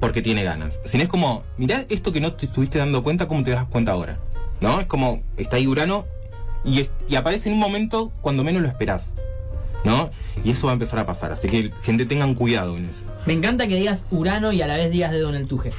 porque 0.00 0.22
tiene 0.22 0.42
ganas. 0.44 0.80
Sino 0.84 1.02
es 1.02 1.08
como, 1.08 1.42
mirá 1.58 1.84
esto 1.90 2.12
que 2.12 2.20
no 2.20 2.32
te 2.32 2.46
estuviste 2.46 2.78
dando 2.78 3.02
cuenta, 3.02 3.28
¿cómo 3.28 3.42
te 3.44 3.50
das 3.50 3.66
cuenta 3.66 3.92
ahora? 3.92 4.18
¿No? 4.60 4.80
Es 4.80 4.86
como, 4.86 5.22
está 5.36 5.56
ahí 5.56 5.66
Urano 5.66 6.06
y, 6.64 6.80
es- 6.80 6.90
y 7.08 7.16
aparece 7.16 7.48
en 7.48 7.54
un 7.54 7.60
momento 7.60 8.10
cuando 8.22 8.42
menos 8.44 8.62
lo 8.62 8.68
esperás. 8.68 9.12
¿No? 9.84 10.10
Y 10.44 10.50
eso 10.50 10.66
va 10.66 10.72
a 10.72 10.74
empezar 10.74 10.98
a 10.98 11.06
pasar. 11.06 11.30
Así 11.30 11.48
que, 11.48 11.70
gente, 11.84 12.04
tengan 12.04 12.34
cuidado 12.34 12.76
en 12.76 12.84
eso. 12.86 13.02
Me 13.26 13.32
encanta 13.32 13.68
que 13.68 13.76
digas 13.76 14.06
Urano 14.10 14.52
y 14.52 14.60
a 14.60 14.66
la 14.66 14.76
vez 14.76 14.90
digas 14.90 15.12
dedo 15.12 15.28
en 15.28 15.36
el 15.36 15.46
tuje. 15.46 15.72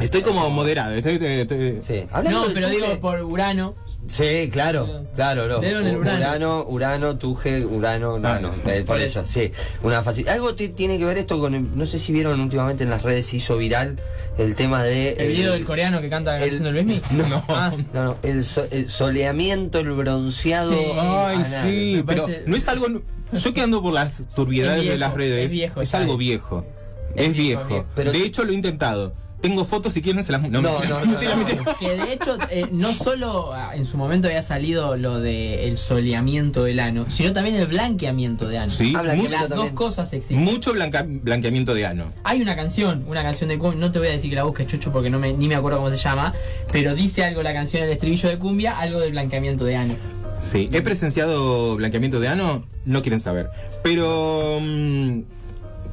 Estoy 0.00 0.22
como 0.22 0.48
moderado. 0.50 0.94
Estoy, 0.94 1.18
estoy- 1.20 1.78
Sí. 1.82 2.04
No, 2.30 2.44
pero 2.54 2.68
Tuje- 2.68 2.70
digo 2.70 3.00
por 3.00 3.20
Urano. 3.22 3.74
Sí, 4.06 4.48
claro, 4.52 5.04
claro, 5.14 5.48
no. 5.48 5.62
El 5.62 5.96
Urano. 5.96 6.18
Urano, 6.18 6.64
Urano, 6.68 7.18
Tuje, 7.18 7.64
Urano, 7.64 8.18
no, 8.18 8.28
Ah, 8.28 8.40
sí. 8.52 8.60
eh, 8.66 8.82
por 8.86 9.00
eso, 9.00 9.24
sí. 9.26 9.52
Una 9.82 10.02
fácil. 10.02 10.28
Algo 10.28 10.54
ti- 10.54 10.68
tiene 10.68 10.98
que 10.98 11.04
ver 11.04 11.18
esto 11.18 11.38
con, 11.40 11.54
el- 11.54 11.76
no 11.76 11.86
sé 11.86 11.98
si 11.98 12.12
vieron 12.12 12.40
últimamente 12.40 12.84
en 12.84 12.90
las 12.90 13.02
redes 13.02 13.26
se 13.26 13.36
hizo 13.36 13.56
viral 13.56 13.98
el 14.38 14.54
tema 14.54 14.82
de 14.82 15.10
El 15.12 15.28
video 15.28 15.52
del 15.52 15.64
coreano 15.64 16.00
que 16.00 16.08
canta 16.10 16.32
la 16.38 16.44
el- 16.44 16.62
del 16.62 16.72
Luismi. 16.72 17.00
No. 17.12 17.44
Ah, 17.48 17.72
No, 17.92 18.04
no, 18.04 18.16
el, 18.22 18.44
so- 18.44 18.66
el 18.70 18.88
soleamiento, 18.90 19.78
el 19.78 19.90
bronceado. 19.92 20.72
Sí. 20.72 20.86
Ay, 20.98 21.36
anal. 21.36 21.68
sí, 21.70 22.02
pero 22.06 22.24
parece- 22.26 22.42
no 22.46 22.56
es 22.56 22.68
algo. 22.68 22.86
Yo 23.32 23.54
que 23.54 23.60
ando 23.62 23.80
por 23.82 23.94
las 23.94 24.26
turbiedades 24.34 24.82
viejo, 24.82 24.92
de 24.92 24.98
las 24.98 25.14
redes, 25.14 25.46
es 25.46 25.52
viejo, 25.52 25.80
es 25.80 25.90
ya 25.90 25.98
algo 25.98 26.16
viejo. 26.18 26.66
Es 27.14 27.26
Es, 27.28 27.32
viejo, 27.34 27.60
viejo. 27.60 27.68
viejo. 27.68 27.86
Pero 27.94 28.12
de 28.12 28.22
hecho, 28.24 28.44
lo 28.44 28.52
he 28.52 28.54
intentado. 28.54 29.12
Tengo 29.42 29.64
fotos 29.64 29.92
si 29.92 30.00
quieren, 30.00 30.22
se 30.24 30.32
las. 30.32 30.40
No, 30.42 30.62
No, 30.62 30.82
no, 30.84 31.04
no, 31.04 31.20
no. 31.20 31.78
Que 31.78 31.96
de 31.96 32.12
hecho, 32.12 32.38
eh, 32.48 32.66
no 32.70 32.94
solo 32.94 33.52
ah, 33.52 33.72
en 33.74 33.84
su 33.86 33.98
momento 33.98 34.28
había 34.28 34.42
salido 34.42 34.96
lo 34.96 35.18
del 35.20 35.76
soleamiento 35.76 36.62
del 36.64 36.78
ano, 36.80 37.06
sino 37.10 37.32
también 37.32 37.56
el 37.56 37.66
blanqueamiento 37.66 38.46
de 38.48 38.58
ano. 38.58 38.70
Sí, 38.72 38.94
Habla 38.96 39.14
mu- 39.14 39.24
que 39.24 39.28
Las 39.30 39.48
dos 39.48 39.70
cosas 39.72 40.12
existen. 40.12 40.38
mucho 40.44 40.72
blanca- 40.72 41.04
blanqueamiento 41.06 41.74
de 41.74 41.86
ano. 41.86 42.04
Hay 42.24 42.40
una 42.40 42.54
canción, 42.56 43.04
una 43.08 43.22
canción 43.22 43.48
de 43.50 43.58
cumbia, 43.58 43.80
no 43.80 43.90
te 43.92 43.98
voy 43.98 44.08
a 44.08 44.12
decir 44.12 44.30
que 44.30 44.36
la 44.36 44.44
busques 44.44 44.68
Chucho 44.68 44.92
porque 44.92 45.10
no 45.10 45.18
me, 45.18 45.32
ni 45.32 45.48
me 45.48 45.56
acuerdo 45.56 45.78
cómo 45.78 45.90
se 45.90 45.96
llama, 45.96 46.32
pero 46.70 46.94
dice 46.94 47.24
algo 47.24 47.42
la 47.42 47.52
canción, 47.52 47.82
el 47.82 47.90
estribillo 47.90 48.28
de 48.28 48.38
cumbia, 48.38 48.78
algo 48.78 49.00
del 49.00 49.10
blanqueamiento 49.10 49.64
de 49.64 49.74
ano. 49.76 49.94
Sí, 50.40 50.68
he 50.72 50.82
presenciado 50.82 51.76
blanqueamiento 51.76 52.20
de 52.20 52.28
ano, 52.28 52.64
no 52.84 53.02
quieren 53.02 53.20
saber. 53.20 53.48
Pero. 53.82 54.58
mm, 54.60 55.20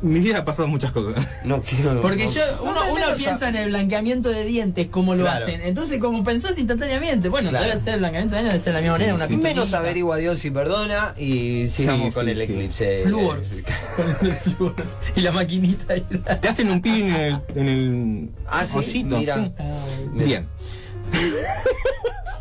mi 0.02 0.20
vida 0.20 0.40
ha 0.40 0.46
pasado 0.46 0.68
muchas 0.68 0.92
cosas. 0.92 1.26
No 1.44 1.62
quiero. 1.62 2.02
Porque 2.02 2.26
no- 2.26 2.32
yo, 2.32 2.42
uno, 2.62 2.74
no, 2.76 2.82
uno 2.84 2.94
menos 2.96 3.18
piensa 3.18 3.46
a- 3.48 3.50
en 3.50 3.56
el 3.56 3.70
blanqueamiento 3.70 4.30
de 4.30 4.46
dientes, 4.46 4.88
cómo 4.90 5.16
lo 5.16 5.24
Claro. 5.24 5.46
hacen. 5.46 5.62
Entonces, 5.62 6.00
como 6.00 6.24
pensás 6.24 6.58
instantáneamente, 6.58 7.28
bueno, 7.30 7.50
Claro. 7.50 7.66
debe 7.68 7.80
ser 7.82 7.94
el 7.96 8.00
blanqueamiento 8.00 8.36
de 8.36 8.40
ano, 8.42 8.48
debe 8.50 8.60
ser 8.64 8.74
la 8.74 8.80
misma 8.80 8.96
Sí, 8.96 9.00
manera, 9.00 9.16
una 9.16 9.28
sí. 9.28 9.38
Menos 9.38 9.74
averigua 9.74 10.18
Dios 10.18 10.44
y 10.46 10.52
perdona 10.52 11.14
y 11.18 11.68
sigamos 11.70 12.08
Sí, 12.08 12.14
con 12.14 12.26
sí, 12.26 12.32
el 12.32 12.38
sí. 12.38 12.44
eclipse. 12.44 13.02
Flúor. 13.04 13.42
Con 13.96 14.28
el 14.28 14.34
flúor. 14.36 14.76
Y 15.16 15.22
la 15.22 15.32
maquinita 15.32 15.94
ahí. 15.94 16.06
Te 16.42 16.48
hacen 16.48 16.70
un 16.72 16.82
peeling 16.82 17.10
en 17.10 17.16
el. 17.16 17.42
En 17.56 17.68
el 17.68 18.30
Ah, 18.48 18.66
mira. 18.74 19.36
sí. 19.36 19.52
Ay, 19.58 20.26
Bien. 20.26 20.48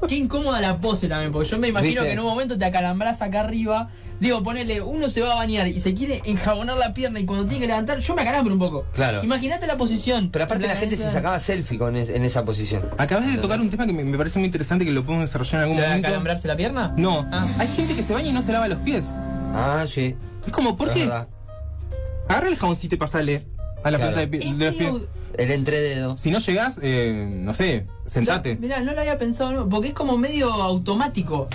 Qué 0.06 0.16
incómoda 0.16 0.60
la 0.60 0.80
pose 0.80 1.08
también, 1.08 1.32
porque 1.32 1.48
yo 1.48 1.58
me 1.58 1.68
imagino 1.68 1.92
¿Viste? 2.02 2.06
que 2.06 2.12
en 2.12 2.18
un 2.20 2.26
momento 2.26 2.56
te 2.58 2.64
acalambras 2.64 3.20
acá 3.22 3.40
arriba. 3.40 3.88
Digo, 4.20 4.42
ponele, 4.42 4.80
uno 4.82 5.08
se 5.08 5.20
va 5.20 5.32
a 5.32 5.36
bañar 5.36 5.68
y 5.68 5.78
se 5.80 5.94
quiere 5.94 6.20
enjabonar 6.24 6.76
la 6.76 6.92
pierna 6.92 7.20
y 7.20 7.24
cuando 7.24 7.44
tiene 7.44 7.60
que 7.60 7.66
levantar, 7.68 7.98
yo 8.00 8.14
me 8.14 8.22
acalambro 8.22 8.52
un 8.52 8.58
poco. 8.58 8.84
Claro. 8.92 9.22
Imagínate 9.22 9.66
la 9.66 9.76
posición. 9.76 10.30
Pero 10.32 10.44
aparte 10.44 10.66
la 10.66 10.76
gente 10.76 10.96
se 10.96 11.10
sacaba 11.10 11.38
selfie 11.38 11.78
con 11.78 11.96
es- 11.96 12.08
en 12.10 12.24
esa 12.24 12.44
posición. 12.44 12.82
Acabas 12.98 13.26
de 13.32 13.38
tocar 13.38 13.60
un 13.60 13.70
tema 13.70 13.86
que 13.86 13.92
me, 13.92 14.02
me 14.04 14.18
parece 14.18 14.38
muy 14.38 14.46
interesante 14.46 14.84
que 14.84 14.90
lo 14.90 15.04
podemos 15.04 15.28
desarrollar 15.28 15.54
en 15.54 15.60
algún 15.62 15.76
¿Lo 15.76 15.82
de 15.82 15.88
momento. 15.88 16.06
acalambrarse 16.08 16.48
la 16.48 16.56
pierna? 16.56 16.94
No, 16.96 17.26
Ah. 17.30 17.46
hay 17.58 17.68
gente 17.68 17.94
que 17.94 18.02
se 18.02 18.12
baña 18.12 18.28
y 18.28 18.32
no 18.32 18.42
se 18.42 18.52
lava 18.52 18.66
los 18.68 18.78
pies. 18.78 19.10
Ah, 19.54 19.84
sí. 19.86 20.16
Es 20.46 20.52
como, 20.52 20.76
¿por 20.76 20.92
qué? 20.92 21.08
Agarra 22.28 22.48
el 22.48 22.56
jaboncito 22.56 22.94
y 22.94 22.98
pasale 22.98 23.46
a 23.84 23.90
la 23.90 23.98
Claro. 23.98 24.16
punta 24.16 24.26
de, 24.26 24.38
de 24.38 24.64
los 24.66 24.74
pies. 24.74 24.92
El 25.38 25.50
entrededo. 25.52 26.16
Si 26.16 26.30
no 26.30 26.38
llegas, 26.40 26.78
eh, 26.82 27.26
no 27.30 27.54
sé, 27.54 27.86
sentate. 28.06 28.56
Lo- 28.56 28.60
Mirá, 28.60 28.80
no 28.80 28.92
lo 28.92 29.00
había 29.00 29.16
pensado, 29.18 29.52
no, 29.52 29.68
porque 29.68 29.88
es 29.88 29.94
como 29.94 30.18
medio 30.18 30.52
automático. 30.52 31.48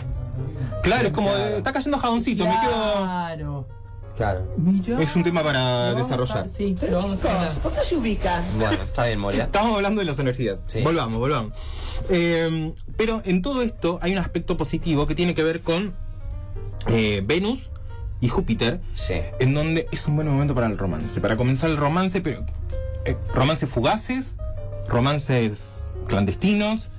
Claro, 0.83 1.07
es 1.07 1.13
como, 1.13 1.29
Claro. 1.29 1.43
eh, 1.45 1.57
está 1.57 1.73
cayendo 1.73 1.97
jaboncito, 1.99 2.45
me 2.45 2.51
quedo... 2.59 2.71
Claro. 2.71 3.67
Claro. 4.17 4.45
Mirá. 4.57 5.01
Es 5.01 5.15
un 5.15 5.23
tema 5.23 5.41
para 5.43 5.95
desarrollar. 5.95 6.45
a- 6.45 6.47
sí, 6.47 6.75
hablar. 6.81 7.51
¿por 7.61 7.73
qué 7.73 7.79
se 7.83 7.95
ubican? 7.95 8.43
Bueno, 8.57 8.83
está 8.83 9.05
bien, 9.07 9.19
Moria. 9.19 9.43
Estamos 9.45 9.75
hablando 9.75 9.99
de 10.01 10.05
las 10.05 10.19
energías. 10.19 10.59
Sí. 10.67 10.81
Volvamos, 10.81 11.19
volvamos. 11.19 11.51
Eh, 12.09 12.73
pero 12.95 13.21
en 13.25 13.41
todo 13.41 13.61
esto 13.63 13.97
hay 14.01 14.11
un 14.13 14.19
aspecto 14.19 14.55
positivo 14.55 15.07
que 15.07 15.15
tiene 15.15 15.33
que 15.35 15.43
ver 15.43 15.61
con 15.61 15.93
eh, 16.87 17.23
Venus 17.25 17.69
y 18.21 18.29
Júpiter, 18.29 18.81
Sí. 18.93 19.15
en 19.39 19.53
donde 19.53 19.87
es 19.91 20.05
un 20.07 20.15
buen 20.15 20.27
momento 20.27 20.53
para 20.55 20.67
el 20.67 20.77
romance. 20.77 21.19
Para 21.19 21.35
comenzar 21.35 21.69
el 21.69 21.77
romance, 21.77 22.21
pero 22.21 22.45
eh, 23.05 23.17
romances 23.33 23.69
fugaces, 23.69 24.37
romances 24.87 25.69
clandestinos, 26.07 26.89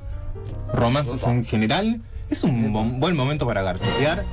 romances 0.73 1.23
Opa. 1.23 1.33
en 1.33 1.45
general. 1.45 2.01
Es 2.31 2.43
un 2.45 2.73
bon- 2.73 3.01
buen 3.01 3.17
momento 3.17 3.47
para 3.47 3.63
garchotear. 3.63 4.25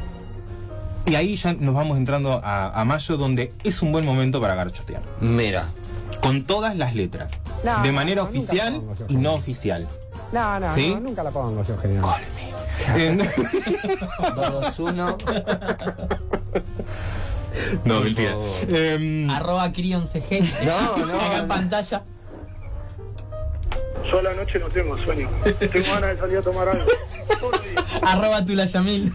Y 1.05 1.15
ahí 1.15 1.35
ya 1.35 1.53
nos 1.53 1.73
vamos 1.75 1.97
entrando 1.97 2.39
a, 2.43 2.79
a 2.79 2.85
mayo, 2.85 3.17
donde 3.17 3.53
es 3.63 3.81
un 3.81 3.91
buen 3.91 4.05
momento 4.05 4.39
para 4.39 4.55
garchotear. 4.55 5.01
Mira. 5.19 5.65
Con 6.21 6.43
todas 6.45 6.75
las 6.77 6.93
letras. 6.95 7.31
No, 7.63 7.81
de 7.81 7.91
manera 7.91 8.21
no, 8.23 8.29
oficial 8.29 8.73
pongo 8.75 8.95
y 9.07 9.15
no 9.15 9.33
oficial. 9.33 9.87
No, 10.31 10.59
no, 10.59 10.73
¿Sí? 10.75 10.91
no, 10.93 10.99
nunca 11.01 11.23
la 11.23 11.31
pongo 11.31 11.63
yo, 11.63 11.77
generalmente. 11.77 12.29
Eh, 12.95 13.29
2, 14.35 14.79
1. 14.79 15.17
no, 17.85 17.95
Por 17.95 18.03
mentira. 18.05 18.35
Em, 18.69 19.29
Arroba 19.29 19.71
Crion 19.71 20.07
CG. 20.07 20.41
No, 20.65 20.97
no, 21.05 21.13
Acá 21.15 21.35
en 21.37 21.41
no. 21.43 21.47
pantalla. 21.47 22.03
Yo 24.09 24.19
a 24.19 24.21
la 24.23 24.33
noche 24.33 24.59
no 24.59 24.67
tengo 24.67 24.97
sueño. 25.03 25.29
Tengo 25.59 25.85
ganas 25.93 26.15
de 26.15 26.17
salir 26.17 26.37
a 26.37 26.41
tomar 26.41 26.67
algo. 26.69 26.83
Arroba 28.01 28.43
Tulayamil. 28.43 29.11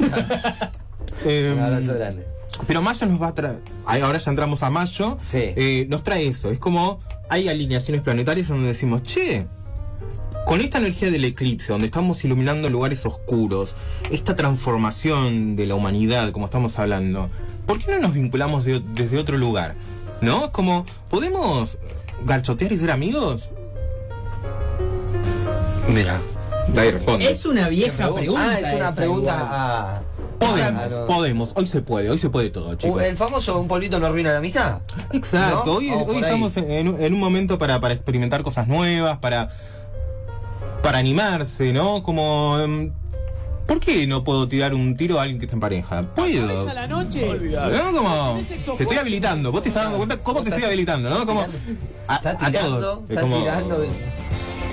em, 1.24 1.52
Un 1.54 1.58
abrazo 1.60 1.94
grande. 1.94 2.26
Pero 2.66 2.80
mayo 2.82 3.06
nos 3.06 3.20
va 3.20 3.28
a 3.28 3.34
traer. 3.34 3.60
Ahora 3.84 4.18
ya 4.18 4.30
entramos 4.30 4.62
a 4.62 4.70
mayo. 4.70 5.18
Sí. 5.20 5.52
eh, 5.56 5.86
nos 5.88 6.02
trae 6.02 6.26
eso. 6.28 6.50
Es 6.50 6.58
como 6.58 7.00
hay 7.28 7.48
alineaciones 7.48 8.00
planetarias 8.02 8.48
donde 8.48 8.68
decimos, 8.68 9.02
che, 9.02 9.46
con 10.46 10.60
esta 10.60 10.78
energía 10.78 11.10
del 11.10 11.24
eclipse, 11.24 11.72
donde 11.72 11.86
estamos 11.86 12.24
iluminando 12.24 12.70
lugares 12.70 13.04
oscuros, 13.04 13.74
esta 14.12 14.36
transformación 14.36 15.56
de 15.56 15.66
la 15.66 15.74
humanidad, 15.74 16.30
como 16.30 16.46
estamos 16.46 16.78
hablando, 16.78 17.26
¿por 17.66 17.78
qué 17.78 17.92
no 17.92 17.98
nos 17.98 18.14
vinculamos 18.14 18.64
de- 18.64 18.80
desde 18.94 19.18
otro 19.18 19.36
lugar? 19.38 19.74
¿No? 20.20 20.50
Como, 20.52 20.86
¿podemos 21.10 21.78
garchotear 22.24 22.72
y 22.72 22.78
ser 22.78 22.90
amigos? 22.90 23.50
Mira. 25.88 26.20
Ahí 26.76 26.90
responde. 26.90 27.30
Es 27.30 27.44
una 27.46 27.68
vieja 27.68 28.12
pregunta. 28.12 28.42
Ah, 28.50 28.58
es 28.60 28.74
una 28.74 28.94
pregunta 28.94 29.32
igual. 29.34 29.48
a. 29.52 30.02
Podemos, 30.38 30.82
Claro. 30.88 31.06
podemos, 31.06 31.52
hoy 31.54 31.66
se 31.66 31.80
puede, 31.80 32.10
hoy 32.10 32.18
se 32.18 32.28
puede 32.28 32.50
todo, 32.50 32.74
chicos. 32.74 33.02
El 33.02 33.16
famoso 33.16 33.58
un 33.58 33.68
polito 33.68 33.98
no 33.98 34.06
arruina 34.06 34.32
la 34.32 34.38
amistad. 34.38 34.80
Exacto, 35.12 35.62
¿No? 35.64 35.72
hoy, 35.72 35.88
hoy 35.90 36.16
estamos 36.16 36.54
en, 36.58 36.70
en 36.70 36.88
un- 36.88 37.00
en 37.00 37.14
un 37.14 37.20
momento 37.20 37.58
para, 37.58 37.80
para 37.80 37.94
experimentar 37.94 38.42
cosas 38.42 38.68
nuevas, 38.68 39.16
para, 39.18 39.48
para 40.82 40.98
animarse, 40.98 41.72
¿no? 41.72 42.02
Como... 42.02 42.58
¿Por 43.66 43.80
qué 43.80 44.06
no 44.06 44.22
puedo 44.22 44.46
tirar 44.46 44.74
un 44.74 44.96
tiro 44.96 45.18
a 45.18 45.22
alguien 45.22 45.38
que 45.38 45.46
está 45.46 45.56
en 45.56 45.60
pareja? 45.60 46.02
Puedo. 46.14 46.72
la 46.72 46.86
noche? 46.86 47.26
¿No? 47.26 47.92
Como, 47.96 48.38
te 48.76 48.82
estoy 48.84 48.96
habilitando, 48.98 49.50
vos 49.50 49.62
te 49.62 49.68
estás 49.68 49.84
dando 49.84 49.98
cuenta 49.98 50.18
cómo 50.18 50.42
te 50.42 50.50
estoy 50.50 50.64
habilitando, 50.64 51.10
¿no? 51.10 51.26
Como, 51.26 51.40
a, 52.06 52.16
Está 52.16 52.30
a 52.30 52.36
tirando, 52.38 53.04
está 53.08 53.20
como- 53.22 53.38
tirando. 53.38 53.84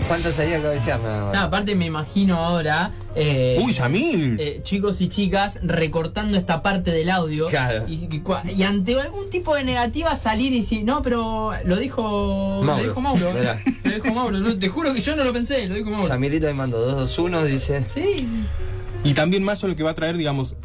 ¿Cuánto 0.07 0.33
sería 0.33 0.59
nada 0.59 1.23
más? 1.23 1.33
No, 1.33 1.39
aparte 1.43 1.75
me 1.75 1.85
imagino 1.85 2.35
ahora. 2.43 2.91
eh, 3.15 3.57
Uy, 3.63 3.71
Yamil. 3.71 4.37
eh, 4.37 4.59
chicos 4.63 4.99
y 4.99 5.07
chicas 5.07 5.59
recortando 5.63 6.37
esta 6.37 6.61
parte 6.61 6.91
del 6.91 7.09
audio 7.09 7.45
Claro. 7.45 7.85
y, 7.87 7.93
y 7.93 8.21
cua- 8.21 8.43
y 8.53 8.63
ante 8.63 8.99
algún 8.99 9.29
tipo 9.29 9.55
de 9.55 9.63
negativa 9.63 10.13
salir 10.17 10.51
y 10.51 10.59
decir 10.61 10.83
no 10.83 11.01
pero 11.03 11.51
lo 11.63 11.75
dijo 11.77 12.61
Mauro. 12.63 12.81
lo 12.81 12.83
dijo 12.89 13.01
Mauro 13.01 13.31
lo 13.83 13.91
dijo 13.91 14.13
Mauro 14.13 14.39
no, 14.39 14.55
te 14.59 14.67
juro 14.67 14.93
que 14.93 15.01
yo 15.01 15.15
no 15.15 15.23
lo 15.23 15.31
pensé 15.31 15.67
lo 15.67 15.75
dijo 15.75 15.89
Mauro 15.91 16.07
Yamilito 16.09 16.47
me 16.47 16.53
mandó 16.53 16.79
221, 16.79 17.43
dice. 17.45 17.85
sí 17.93 18.27
Y 19.03 19.13
también 19.13 19.43
Mayo 19.43 19.67
lo 19.67 19.75
que 19.75 19.83
va 19.83 19.91
a 19.91 19.95
traer, 19.95 20.17
digamos, 20.17 20.55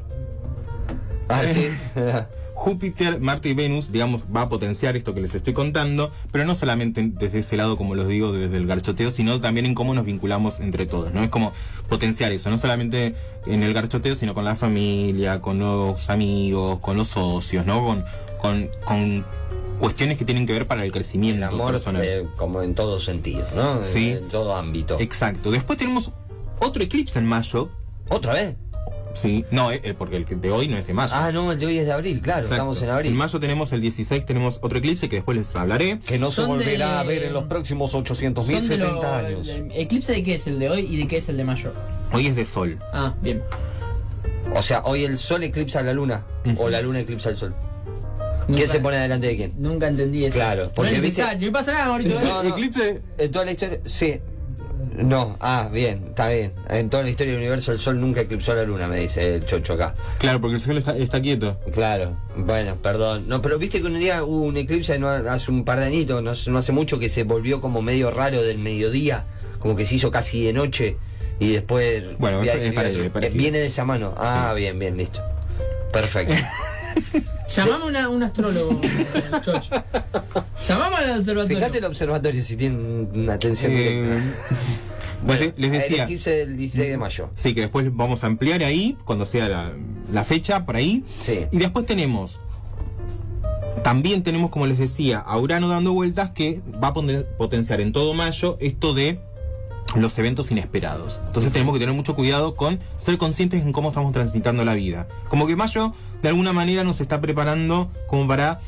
Ah, 1.29 1.43
sí. 1.53 1.69
Júpiter, 2.55 3.21
Marte 3.21 3.51
y 3.51 3.55
Venus, 3.55 3.93
digamos, 3.93 4.25
va 4.35 4.43
a 4.43 4.49
potenciar 4.49 4.97
esto 4.97 5.15
que 5.15 5.21
les 5.21 5.33
estoy 5.35 5.53
contando, 5.53 6.11
pero 6.33 6.45
no 6.45 6.57
solamente 6.57 7.09
desde 7.15 7.39
ese 7.39 7.57
lado, 7.57 7.77
como 7.77 7.95
los 7.95 8.09
digo, 8.09 8.33
desde 8.33 8.57
el 8.57 8.67
garchoteo, 8.67 9.13
sino 9.13 9.39
también 9.39 9.65
en 9.65 9.75
cómo 9.75 9.95
nos 9.95 10.05
vinculamos 10.05 10.59
entre 10.59 10.85
todos, 10.87 11.13
¿no? 11.13 11.23
Es 11.23 11.29
como 11.29 11.53
potenciar 11.89 12.33
eso, 12.33 12.51
no 12.51 12.59
solamente 12.59 13.15
en 13.47 13.63
el 13.63 13.73
garchoteo, 13.75 14.17
sino 14.17 14.35
con 14.35 14.45
la 14.45 14.57
familia, 14.57 15.39
con 15.39 15.61
los 15.61 16.11
amigos, 16.11 16.81
con 16.81 16.97
los 16.97 17.09
socios, 17.09 17.65
¿no? 17.65 17.85
Con, 17.85 18.05
con, 18.39 18.69
con 18.85 19.25
cuestiones 19.79 20.19
que 20.19 20.25
tienen 20.25 20.45
que 20.45 20.53
ver 20.53 20.67
para 20.67 20.85
el 20.85 20.91
crecimiento 20.91 21.39
El 21.47 21.55
amor, 21.55 21.73
personal. 21.73 22.03
eh, 22.03 22.27
como 22.37 22.63
en 22.63 22.75
todo 22.75 22.99
sentido, 22.99 23.47
¿no? 23.55 23.85
Sí. 23.85 24.11
En 24.11 24.27
todo 24.29 24.57
ámbito. 24.57 24.97
Exacto. 24.99 25.53
Después 25.53 25.79
tenemos 25.79 26.11
otro 26.59 26.83
eclipse 26.83 27.21
en 27.21 27.27
mayo. 27.27 27.69
¿Otra 28.09 28.35
vez? 28.35 28.57
Sí, 29.15 29.45
no, 29.51 29.73
eh, 29.73 29.81
eh, 29.83 29.95
porque 29.99 30.17
el 30.17 30.25
de 30.41 30.51
hoy 30.53 30.69
no 30.69 30.77
es 30.77 30.87
de 30.87 30.95
mayo. 30.95 31.13
Ah, 31.13 31.33
no, 31.33 31.51
el 31.51 31.59
de 31.59 31.67
hoy 31.67 31.79
es 31.79 31.87
de 31.87 31.93
abril, 31.93 32.21
claro, 32.21 32.41
Exacto. 32.41 32.55
estamos 32.55 32.83
en 32.83 32.91
abril. 32.91 33.11
En 33.13 33.19
mayo 33.19 33.41
tenemos 33.41 33.73
el 33.73 33.81
16, 33.81 34.25
tenemos 34.25 34.61
otro 34.63 34.79
eclipse 34.79 35.09
que 35.09 35.17
después 35.17 35.37
les 35.37 35.57
hablaré. 35.57 35.99
Que 36.07 36.19
no 36.19 36.31
se 36.31 36.43
volverá 36.45 36.93
de- 36.93 36.99
a 36.99 37.03
ver 37.03 37.25
en 37.25 37.33
los 37.33 37.45
próximos 37.45 37.95
800 37.95 38.47
mil, 38.47 38.59
Son 38.61 38.69
de 38.69 38.77
70 38.77 39.21
lo- 39.21 39.27
años. 39.27 39.49
el- 39.49 39.73
¿Eclipse 39.73 40.13
de 40.13 40.23
qué 40.23 40.37
es 40.37 40.47
el 40.47 40.61
de 40.61 40.71
hoy 40.71 40.81
y 40.89 40.97
de 40.99 41.09
qué 41.09 41.17
es 41.17 41.29
el 41.29 41.37
de 41.37 41.43
mayo? 41.45 41.73
Hoy 42.13 42.29
es 42.29 42.37
de 42.37 42.45
sol. 42.45 42.79
Ah, 42.93 43.15
bien. 43.21 43.43
O 44.55 44.63
sea, 44.63 44.83
hoy 44.85 45.05
el 45.05 45.19
sol 45.19 45.43
eclipsa 45.43 45.83
la 45.83 45.93
luna. 45.95 46.25
O 46.57 46.69
la 46.69 46.81
luna 46.81 47.01
eclipsa 47.01 47.31
el 47.31 47.37
sol. 47.37 47.55
¿Quién 48.47 48.61
Nunca- 48.61 48.73
se 48.73 48.81
pone 48.81 48.97
adelante 48.99 49.27
de 49.27 49.37
quién? 49.37 49.53
Nunca 49.59 49.89
entendí 49.89 50.25
eso. 50.25 50.37
Claro, 50.37 50.65
no 50.67 50.73
porque 50.73 50.93
es 50.97 51.03
viste- 51.03 51.21
necesario, 51.23 51.49
no 51.49 51.53
pasa 51.53 51.73
nada, 51.73 51.89
Maurito. 51.89 52.19
No, 52.21 52.43
no. 52.43 52.49
Eclipse. 52.51 53.03
En 53.19 53.31
toda 53.33 53.45
la 53.45 53.51
historia, 53.51 53.81
sí. 53.85 54.21
No, 55.05 55.37
ah, 55.41 55.69
bien, 55.73 56.07
está 56.09 56.29
bien. 56.29 56.53
En 56.69 56.91
toda 56.91 57.03
la 57.05 57.11
historia 57.11 57.33
del 57.33 57.41
universo 57.41 57.71
el 57.73 57.79
sol 57.79 58.01
nunca 58.01 58.21
eclipsó 58.23 58.53
a 58.53 58.57
la 58.57 58.65
luna, 58.65 58.89
me 58.89 58.99
dice 58.99 59.37
el 59.37 59.47
chocho 59.47 59.75
acá. 59.75 59.95
Claro, 60.19 60.41
porque 60.41 60.55
el 60.57 60.61
sol 60.61 60.77
está, 60.77 60.97
está 60.97 61.21
quieto. 61.23 61.59
Claro, 61.73 62.17
bueno, 62.37 62.77
perdón. 62.83 63.29
No, 63.29 63.41
pero 63.41 63.59
viste 63.59 63.81
que 63.81 63.87
un 63.87 63.99
día 63.99 64.25
hubo 64.25 64.43
un 64.43 64.57
eclipse 64.57 64.99
no, 64.99 65.09
hace 65.09 65.51
un 65.51 65.65
par 65.65 65.79
de 65.81 65.87
añitos, 65.87 66.23
no, 66.23 66.33
no 66.53 66.59
hace 66.59 66.73
mucho, 66.73 66.99
que 66.99 67.09
se 67.09 67.23
volvió 67.23 67.61
como 67.61 67.81
medio 67.81 68.11
raro 68.11 68.43
del 68.43 68.59
mediodía, 68.59 69.25
como 69.61 69.77
que 69.77 69.87
se 69.87 69.95
hizo 69.95 70.11
casi 70.11 70.43
de 70.45 70.53
noche 70.53 70.97
y 71.39 71.53
después... 71.53 72.03
Bueno, 72.19 72.41
vi- 72.41 72.49
es- 72.49 72.75
vi-. 73.33 73.39
Viene 73.39 73.59
de 73.59 73.67
esa 73.67 73.85
mano. 73.85 74.15
Ah, 74.17 74.53
bien, 74.57 74.79
bien, 74.79 74.97
listo. 74.97 75.21
Perfecto. 75.93 76.35
Llamame 77.55 77.83
a 77.85 77.87
una- 77.87 78.09
un 78.09 78.23
astrólogo, 78.25 78.81
Chocho. 79.45 79.71
Llamame 80.69 80.97
al 80.97 81.19
observatorio. 81.21 81.57
Fíjate 81.59 81.79
el 81.79 81.85
observatorio 81.85 82.43
si 82.43 82.57
tienen 82.57 83.09
una 83.15 83.35
atención. 83.35 83.71
Eh, 83.73 83.77
directa. 84.03 84.23
bueno, 85.25 85.53
les 85.57 85.73
El 85.73 85.81
decía. 85.81 86.07
del 86.07 86.57
16 86.57 86.89
de 86.91 86.97
mayo. 86.99 87.31
Sí, 87.35 87.55
que 87.55 87.63
después 87.63 87.95
vamos 87.95 88.25
a 88.25 88.27
ampliar 88.29 88.63
ahí, 88.63 88.97
cuando 89.05 89.27
sea 89.27 89.49
la, 89.49 89.73
la 90.13 90.25
fecha, 90.25 90.65
por 90.65 90.77
ahí. 90.77 91.05
Sí. 91.21 91.47
Y 91.51 91.59
después 91.59 91.87
tenemos, 91.87 92.39
también 93.83 94.23
tenemos, 94.23 94.51
como 94.51 94.67
les 94.67 94.79
decía, 94.79 95.19
a 95.19 95.39
Urano 95.39 95.69
dando 95.69 95.93
vueltas 95.93 96.31
que 96.31 96.61
va 96.83 96.89
a 96.89 96.95
potenciar 96.95 97.81
en 97.81 97.93
todo 97.93 98.15
mayo 98.15 98.57
esto 98.61 98.95
de 98.95 99.21
los 99.97 100.19
eventos 100.19 100.51
inesperados. 100.51 101.19
Entonces 101.27 101.53
tenemos 101.53 101.75
que 101.75 101.81
tener 101.81 101.95
mucho 101.95 102.15
cuidado 102.15 102.57
con 102.57 102.79
ser 102.99 103.17
conscientes 103.17 103.63
en 103.63 103.73
cómo 103.73 103.89
estamos 103.89 104.13
transitando 104.13 104.65
la 104.65 104.75
vida. 104.75 105.09
Como 105.29 105.47
que 105.47 105.57
mayo 105.57 105.93
de 106.23 106.29
alguna 106.29 106.53
manera 106.53 106.85
nos 106.85 107.01
está 107.01 107.21
preparando 107.21 107.91
como 108.07 108.29
para 108.29 108.61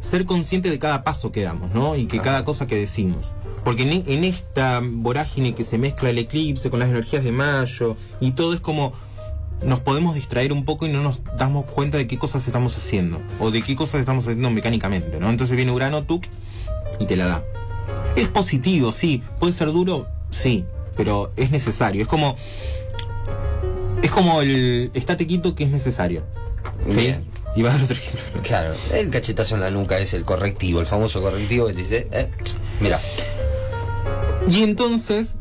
ser 0.00 0.26
conscientes 0.26 0.70
de 0.70 0.78
cada 0.78 1.02
paso 1.02 1.32
que 1.32 1.42
damos, 1.42 1.72
¿no? 1.72 1.96
Y 1.96 2.06
que 2.06 2.20
cada 2.20 2.44
cosa 2.44 2.66
que 2.66 2.76
decimos. 2.76 3.32
Porque 3.66 3.82
en, 3.82 4.04
en 4.06 4.22
esta 4.22 4.80
vorágine 4.80 5.52
que 5.52 5.64
se 5.64 5.76
mezcla 5.76 6.10
el 6.10 6.18
eclipse 6.18 6.70
con 6.70 6.78
las 6.78 6.88
energías 6.88 7.24
de 7.24 7.32
mayo 7.32 7.96
y 8.20 8.30
todo 8.30 8.54
es 8.54 8.60
como 8.60 8.92
nos 9.60 9.80
podemos 9.80 10.14
distraer 10.14 10.52
un 10.52 10.64
poco 10.64 10.86
y 10.86 10.88
no 10.88 11.02
nos 11.02 11.18
damos 11.36 11.64
cuenta 11.64 11.98
de 11.98 12.06
qué 12.06 12.16
cosas 12.16 12.46
estamos 12.46 12.76
haciendo 12.76 13.20
o 13.40 13.50
de 13.50 13.62
qué 13.62 13.74
cosas 13.74 13.98
estamos 13.98 14.22
haciendo 14.22 14.50
mecánicamente, 14.50 15.18
¿no? 15.18 15.30
Entonces 15.30 15.56
viene 15.56 15.72
Urano, 15.72 16.04
tú 16.04 16.20
y 17.00 17.06
te 17.06 17.16
la 17.16 17.26
da. 17.26 17.44
Es 18.14 18.28
positivo, 18.28 18.92
sí. 18.92 19.20
Puede 19.40 19.52
ser 19.52 19.72
duro, 19.72 20.06
sí. 20.30 20.64
Pero 20.96 21.32
es 21.34 21.50
necesario. 21.50 22.02
Es 22.02 22.08
como. 22.08 22.36
Es 24.00 24.12
como 24.12 24.42
el. 24.42 24.92
Estate 24.94 25.26
quieto 25.26 25.56
que 25.56 25.64
es 25.64 25.70
necesario. 25.70 26.22
¿Sí? 26.88 27.00
Bien. 27.00 27.24
Y 27.56 27.62
va 27.62 27.70
a 27.70 27.72
dar 27.72 27.82
otro 27.82 27.96
ejemplo. 27.96 28.42
Claro, 28.42 28.74
el 28.92 29.10
cachetazo 29.10 29.56
en 29.56 29.62
la 29.62 29.72
nuca 29.72 29.98
es 29.98 30.14
el 30.14 30.22
correctivo, 30.22 30.78
el 30.78 30.86
famoso 30.86 31.20
correctivo 31.20 31.66
que 31.66 31.72
te 31.72 31.82
dice, 31.82 32.08
eh, 32.12 32.30
mira, 32.80 33.00
Y 34.50 34.62
entonces, 34.62 35.34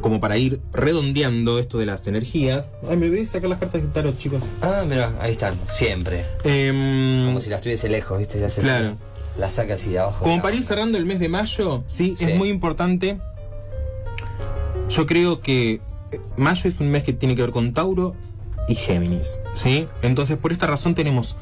como 0.00 0.20
para 0.20 0.36
ir 0.38 0.60
redondeando 0.72 1.58
esto 1.58 1.78
de 1.78 1.86
las 1.86 2.06
energías. 2.06 2.70
Ay, 2.88 2.96
me 2.96 3.08
voy 3.08 3.20
a 3.20 3.26
sacar 3.26 3.50
las 3.50 3.58
cartas 3.58 3.82
de 3.82 3.88
tarot, 3.88 4.16
chicos. 4.18 4.42
ah, 4.62 4.84
mira, 4.88 5.12
ahí 5.20 5.32
están, 5.32 5.54
siempre. 5.70 6.24
Em, 6.44 7.26
Como 7.26 7.40
si 7.40 7.50
las 7.50 7.60
tuviese 7.60 7.88
lejos, 7.88 8.18
¿viste? 8.18 8.40
Las 8.40 8.54
Claro. 8.54 8.94
Las 9.38 9.54
saca 9.54 9.74
así 9.74 9.90
de 9.90 9.98
abajo. 9.98 10.24
Como 10.24 10.42
para 10.42 10.54
ir 10.56 10.62
cerrando 10.62 10.98
el 10.98 11.06
mes 11.06 11.18
de 11.18 11.28
mayo, 11.28 11.82
sí, 11.86 12.14
Sí. 12.18 12.24
es 12.26 12.36
muy 12.36 12.48
importante. 12.50 13.18
Yo 14.90 15.06
creo 15.06 15.40
que 15.40 15.80
eh, 16.12 16.20
mayo 16.36 16.68
es 16.68 16.80
un 16.80 16.90
mes 16.90 17.02
que 17.04 17.12
tiene 17.14 17.34
que 17.34 17.40
ver 17.42 17.50
con 17.50 17.72
Tauro 17.72 18.14
y 18.68 18.74
Géminis, 18.74 19.40
¿sí? 19.54 19.88
Entonces, 20.02 20.36
por 20.36 20.52
esta 20.52 20.66
razón 20.66 20.94
tenemos 20.94 21.36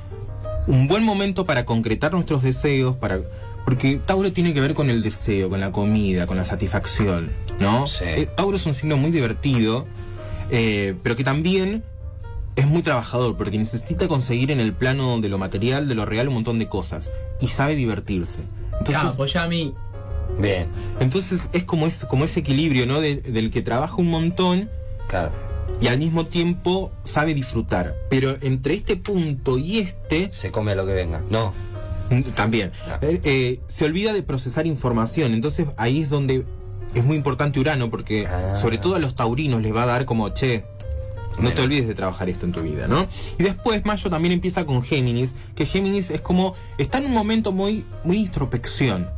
un 0.68 0.86
buen 0.86 1.02
momento 1.02 1.44
para 1.46 1.64
concretar 1.64 2.12
nuestros 2.12 2.42
deseos, 2.44 2.94
para 2.96 3.20
porque 3.64 4.00
Tauro 4.04 4.32
tiene 4.32 4.52
que 4.54 4.60
ver 4.60 4.74
con 4.74 4.90
el 4.90 5.02
deseo, 5.02 5.48
con 5.50 5.60
la 5.60 5.70
comida, 5.72 6.26
con 6.26 6.36
la 6.36 6.44
satisfacción, 6.44 7.30
¿no? 7.58 7.86
Sí. 7.86 8.04
Eh, 8.06 8.26
Tauro 8.34 8.56
es 8.56 8.66
un 8.66 8.74
signo 8.74 8.96
muy 8.96 9.10
divertido, 9.10 9.86
eh, 10.50 10.94
pero 11.02 11.16
que 11.16 11.24
también 11.24 11.84
es 12.56 12.66
muy 12.66 12.82
trabajador 12.82 13.36
porque 13.36 13.56
necesita 13.58 14.08
conseguir 14.08 14.50
en 14.50 14.60
el 14.60 14.72
plano 14.72 15.20
de 15.20 15.28
lo 15.28 15.38
material, 15.38 15.88
de 15.88 15.94
lo 15.94 16.04
real, 16.06 16.28
un 16.28 16.34
montón 16.34 16.58
de 16.58 16.68
cosas 16.68 17.10
y 17.40 17.46
sabe 17.48 17.76
divertirse. 17.76 18.40
Entonces, 18.72 18.96
Claro, 19.00 19.14
pues 19.16 19.32
ya 19.32 19.44
a 19.44 19.48
mí. 19.48 19.74
Bien, 20.38 20.68
entonces 21.00 21.50
es 21.52 21.64
como, 21.64 21.86
es 21.86 22.04
como 22.06 22.24
ese 22.24 22.40
equilibrio, 22.40 22.86
¿no? 22.86 23.00
De- 23.00 23.16
del 23.20 23.50
que 23.50 23.62
trabaja 23.62 23.96
un 23.96 24.08
montón 24.10 24.70
claro. 25.08 25.32
y 25.80 25.88
al 25.88 25.98
mismo 25.98 26.24
tiempo 26.26 26.92
sabe 27.02 27.34
disfrutar. 27.34 27.94
Pero 28.08 28.34
entre 28.42 28.74
este 28.74 28.96
punto 28.96 29.58
y 29.58 29.78
este, 29.80 30.32
Se 30.32 30.50
come 30.50 30.72
a 30.72 30.74
lo 30.76 30.86
que 30.86 30.92
venga. 30.92 31.20
No, 31.30 31.52
también, 32.34 32.72
eh, 33.02 33.20
eh, 33.24 33.60
se 33.66 33.84
olvida 33.84 34.12
de 34.12 34.22
procesar 34.22 34.66
información. 34.66 35.32
Entonces 35.32 35.66
ahí 35.76 36.00
es 36.02 36.10
donde 36.10 36.44
es 36.94 37.04
muy 37.04 37.16
importante 37.16 37.60
Urano, 37.60 37.88
porque 37.90 38.26
Ah. 38.26 38.58
sobre 38.60 38.78
todo 38.78 38.96
a 38.96 38.98
los 38.98 39.14
taurinos 39.14 39.62
les 39.62 39.74
va 39.74 39.84
a 39.84 39.86
dar 39.86 40.04
como, 40.04 40.28
che, 40.30 40.64
no 41.38 41.52
te 41.52 41.62
olvides 41.62 41.86
de 41.88 41.94
trabajar 41.94 42.28
esto 42.28 42.44
en 42.46 42.52
tu 42.52 42.60
vida, 42.62 42.86
¿no? 42.88 43.06
Y 43.38 43.44
después 43.44 43.84
Mayo 43.86 44.10
también 44.10 44.32
empieza 44.32 44.66
con 44.66 44.82
Géminis, 44.82 45.36
que 45.54 45.64
Géminis 45.64 46.10
es 46.10 46.20
como, 46.20 46.54
está 46.78 46.98
en 46.98 47.06
un 47.06 47.12
momento 47.14 47.52
muy, 47.52 47.84
muy 48.04 48.18
introspección. 48.18 49.08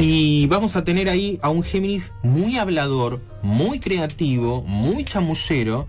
Y 0.00 0.46
vamos 0.46 0.76
a 0.76 0.84
tener 0.84 1.08
ahí 1.08 1.38
a 1.42 1.48
un 1.50 1.62
Géminis 1.62 2.12
muy 2.22 2.56
hablador, 2.58 3.20
muy 3.42 3.80
creativo, 3.80 4.62
muy 4.62 5.04
chamullero, 5.04 5.86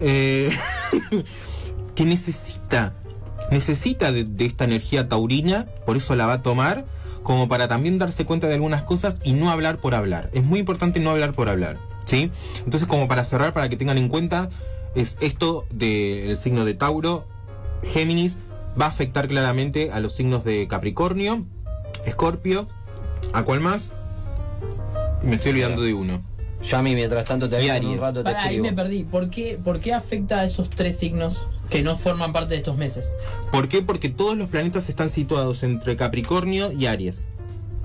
eh, 0.00 0.50
que 1.94 2.04
necesita, 2.04 2.94
necesita 3.52 4.10
de, 4.10 4.24
de 4.24 4.44
esta 4.44 4.64
energía 4.64 5.08
taurina, 5.08 5.66
por 5.86 5.96
eso 5.96 6.16
la 6.16 6.26
va 6.26 6.34
a 6.34 6.42
tomar, 6.42 6.84
como 7.22 7.48
para 7.48 7.68
también 7.68 7.98
darse 7.98 8.24
cuenta 8.24 8.48
de 8.48 8.54
algunas 8.54 8.82
cosas 8.82 9.18
y 9.22 9.32
no 9.32 9.50
hablar 9.50 9.78
por 9.78 9.94
hablar. 9.94 10.30
Es 10.32 10.42
muy 10.42 10.58
importante 10.58 11.00
no 11.00 11.10
hablar 11.10 11.34
por 11.34 11.48
hablar, 11.48 11.78
¿sí? 12.06 12.30
Entonces, 12.64 12.88
como 12.88 13.08
para 13.08 13.24
cerrar, 13.24 13.52
para 13.52 13.68
que 13.68 13.76
tengan 13.76 13.98
en 13.98 14.08
cuenta, 14.08 14.48
es 14.94 15.16
esto 15.20 15.66
del 15.70 16.36
signo 16.36 16.64
de 16.64 16.74
Tauro, 16.74 17.26
Géminis, 17.92 18.38
va 18.80 18.86
a 18.86 18.88
afectar 18.88 19.28
claramente 19.28 19.92
a 19.92 20.00
los 20.00 20.12
signos 20.12 20.44
de 20.44 20.66
Capricornio, 20.66 21.44
Escorpio, 22.04 22.68
¿a 23.32 23.42
cuál 23.42 23.60
más? 23.60 23.92
Me 25.22 25.36
estoy 25.36 25.52
olvidando 25.52 25.82
de 25.82 25.94
uno. 25.94 26.20
yo 26.64 26.78
a 26.78 26.82
mí 26.82 26.94
mientras 26.94 27.24
tanto 27.24 27.48
te 27.48 27.56
un 27.80 27.98
rato 27.98 28.20
te 28.20 28.24
Pará, 28.24 28.44
ahí 28.44 28.60
me 28.60 28.72
perdí. 28.72 29.04
¿Por 29.04 29.30
qué, 29.30 29.58
¿Por 29.62 29.78
qué 29.78 29.94
afecta 29.94 30.40
a 30.40 30.44
esos 30.44 30.68
tres 30.70 30.98
signos 30.98 31.46
que 31.72 31.82
no 31.82 31.96
forman 31.96 32.32
parte 32.32 32.54
de 32.54 32.58
estos 32.58 32.76
meses? 32.76 33.06
¿Por 33.50 33.68
qué? 33.68 33.82
Porque 33.82 34.08
todos 34.10 34.36
los 34.36 34.48
planetas 34.48 34.88
están 34.88 35.10
situados 35.10 35.62
entre 35.62 35.96
Capricornio 35.96 36.70
y 36.70 36.86
Aries. 36.86 37.26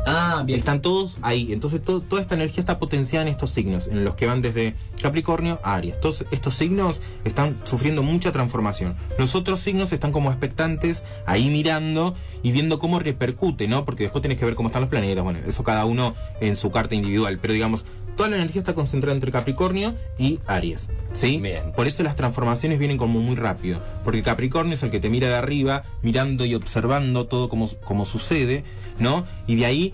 Ah, 0.06 0.44
bien. 0.46 0.60
Están 0.60 0.82
todos 0.82 1.18
ahí. 1.22 1.52
Entonces 1.52 1.82
to- 1.84 2.02
toda 2.02 2.22
esta 2.22 2.36
energía 2.36 2.60
está 2.62 2.80
potenciada 2.80 3.24
en 3.24 3.30
estos 3.30 3.50
signos, 3.50 3.88
en 3.88 4.06
los 4.06 4.16
que 4.16 4.26
van 4.26 4.42
desde 4.42 4.76
Capricornio 5.02 5.60
a 5.64 5.76
Aries. 5.76 6.00
Todos 6.00 6.26
estos 6.32 6.54
signos 6.54 7.02
están 7.26 7.58
sufriendo 7.66 8.04
mucha 8.04 8.32
transformación. 8.32 8.96
Los 9.18 9.36
otros 9.36 9.60
signos 9.60 9.92
están 9.92 10.12
como 10.12 10.30
expectantes, 10.32 11.04
ahí 11.26 11.50
mirando 11.50 12.16
y 12.44 12.52
viendo 12.52 12.80
cómo 12.80 13.00
repercute, 13.00 13.68
¿no? 13.68 13.84
Porque 13.86 14.04
después 14.04 14.22
tenés 14.22 14.38
que 14.38 14.46
ver 14.46 14.56
cómo 14.56 14.70
están 14.70 14.82
los 14.82 14.90
planetas. 14.90 15.24
Bueno, 15.24 15.40
eso 15.46 15.64
cada 15.64 15.84
uno 15.86 16.14
en 16.40 16.56
su 16.56 16.72
carta 16.72 16.96
individual. 16.96 17.40
Pero 17.42 17.54
digamos, 17.54 17.84
toda 18.18 18.28
la 18.30 18.36
energía 18.36 18.60
está 18.60 18.74
concentrada 18.74 19.16
entre 19.16 19.32
Capricornio 19.32 19.94
y 20.18 20.40
Aries. 20.48 20.90
¿Sí? 21.14 21.40
Bien. 21.40 21.72
Por 21.74 21.88
eso 21.88 22.04
las 22.04 22.16
transformaciones 22.18 22.80
vienen 22.80 22.98
como 22.98 23.22
muy 23.22 23.36
rápido. 23.38 23.80
Porque 24.04 24.22
Capricornio 24.22 24.74
es 24.74 24.84
el 24.84 24.90
que 24.90 25.00
te 25.00 25.10
mira 25.10 25.30
de 25.30 25.36
arriba, 25.36 25.84
mirando 26.02 26.44
y 26.44 26.54
observando 26.56 27.28
todo 27.28 27.48
como, 27.48 27.70
como 27.86 28.04
sucede, 28.04 28.64
¿no? 29.00 29.26
Y 29.48 29.56
de 29.56 29.66
ahí 29.66 29.94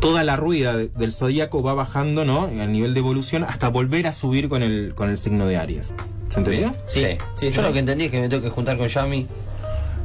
toda 0.00 0.22
la 0.24 0.36
rueda 0.36 0.76
de- 0.76 0.88
del 0.88 1.12
zodíaco 1.12 1.62
va 1.62 1.74
bajando, 1.74 2.24
¿no? 2.24 2.44
Al 2.44 2.72
nivel 2.72 2.94
de 2.94 3.00
evolución 3.00 3.44
hasta 3.44 3.68
volver 3.68 4.06
a 4.06 4.12
subir 4.12 4.48
con 4.48 4.62
el, 4.62 4.92
con 4.94 5.10
el 5.10 5.18
signo 5.18 5.46
de 5.46 5.56
Aries. 5.56 5.92
¿Se 6.32 6.38
entendió? 6.38 6.74
Sí. 6.86 7.04
Sí, 7.38 7.46
Yo 7.46 7.50
sí. 7.52 7.60
lo 7.62 7.72
que 7.72 7.80
entendí 7.80 8.04
es 8.04 8.10
que 8.10 8.20
me 8.20 8.28
tengo 8.28 8.42
que 8.42 8.50
juntar 8.50 8.76
con 8.78 8.86
Yami. 8.88 9.26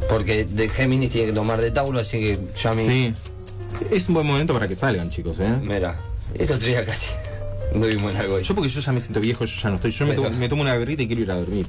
Porque 0.09 0.43
de 0.45 0.67
Géminis 0.67 1.11
tiene 1.11 1.27
que 1.27 1.33
tomar 1.33 1.61
de 1.61 1.71
Tauro, 1.71 1.99
así 1.99 2.19
que 2.19 2.39
Yami. 2.61 2.87
Sí. 2.87 3.13
Es 3.91 4.07
un 4.07 4.15
buen 4.15 4.27
momento 4.27 4.53
para 4.53 4.67
que 4.67 4.75
salgan, 4.75 5.09
chicos, 5.09 5.39
¿eh? 5.39 5.53
Mira, 5.61 5.97
el 6.35 6.51
otro 6.51 6.67
día 6.67 6.85
casi. 6.85 7.07
No 7.73 7.85
vimos 7.87 8.13
algo. 8.15 8.39
Yo 8.39 8.53
porque 8.53 8.69
yo 8.69 8.81
ya 8.81 8.91
me 8.91 8.99
siento 8.99 9.19
viejo, 9.19 9.45
yo 9.45 9.61
ya 9.61 9.69
no 9.69 9.75
estoy. 9.77 9.91
Yo 9.91 10.05
me, 10.05 10.13
tomo, 10.13 10.29
me 10.29 10.47
tomo 10.49 10.61
una 10.61 10.75
berrita 10.77 11.01
y 11.03 11.07
quiero 11.07 11.21
ir 11.23 11.31
a 11.31 11.35
dormir. 11.37 11.67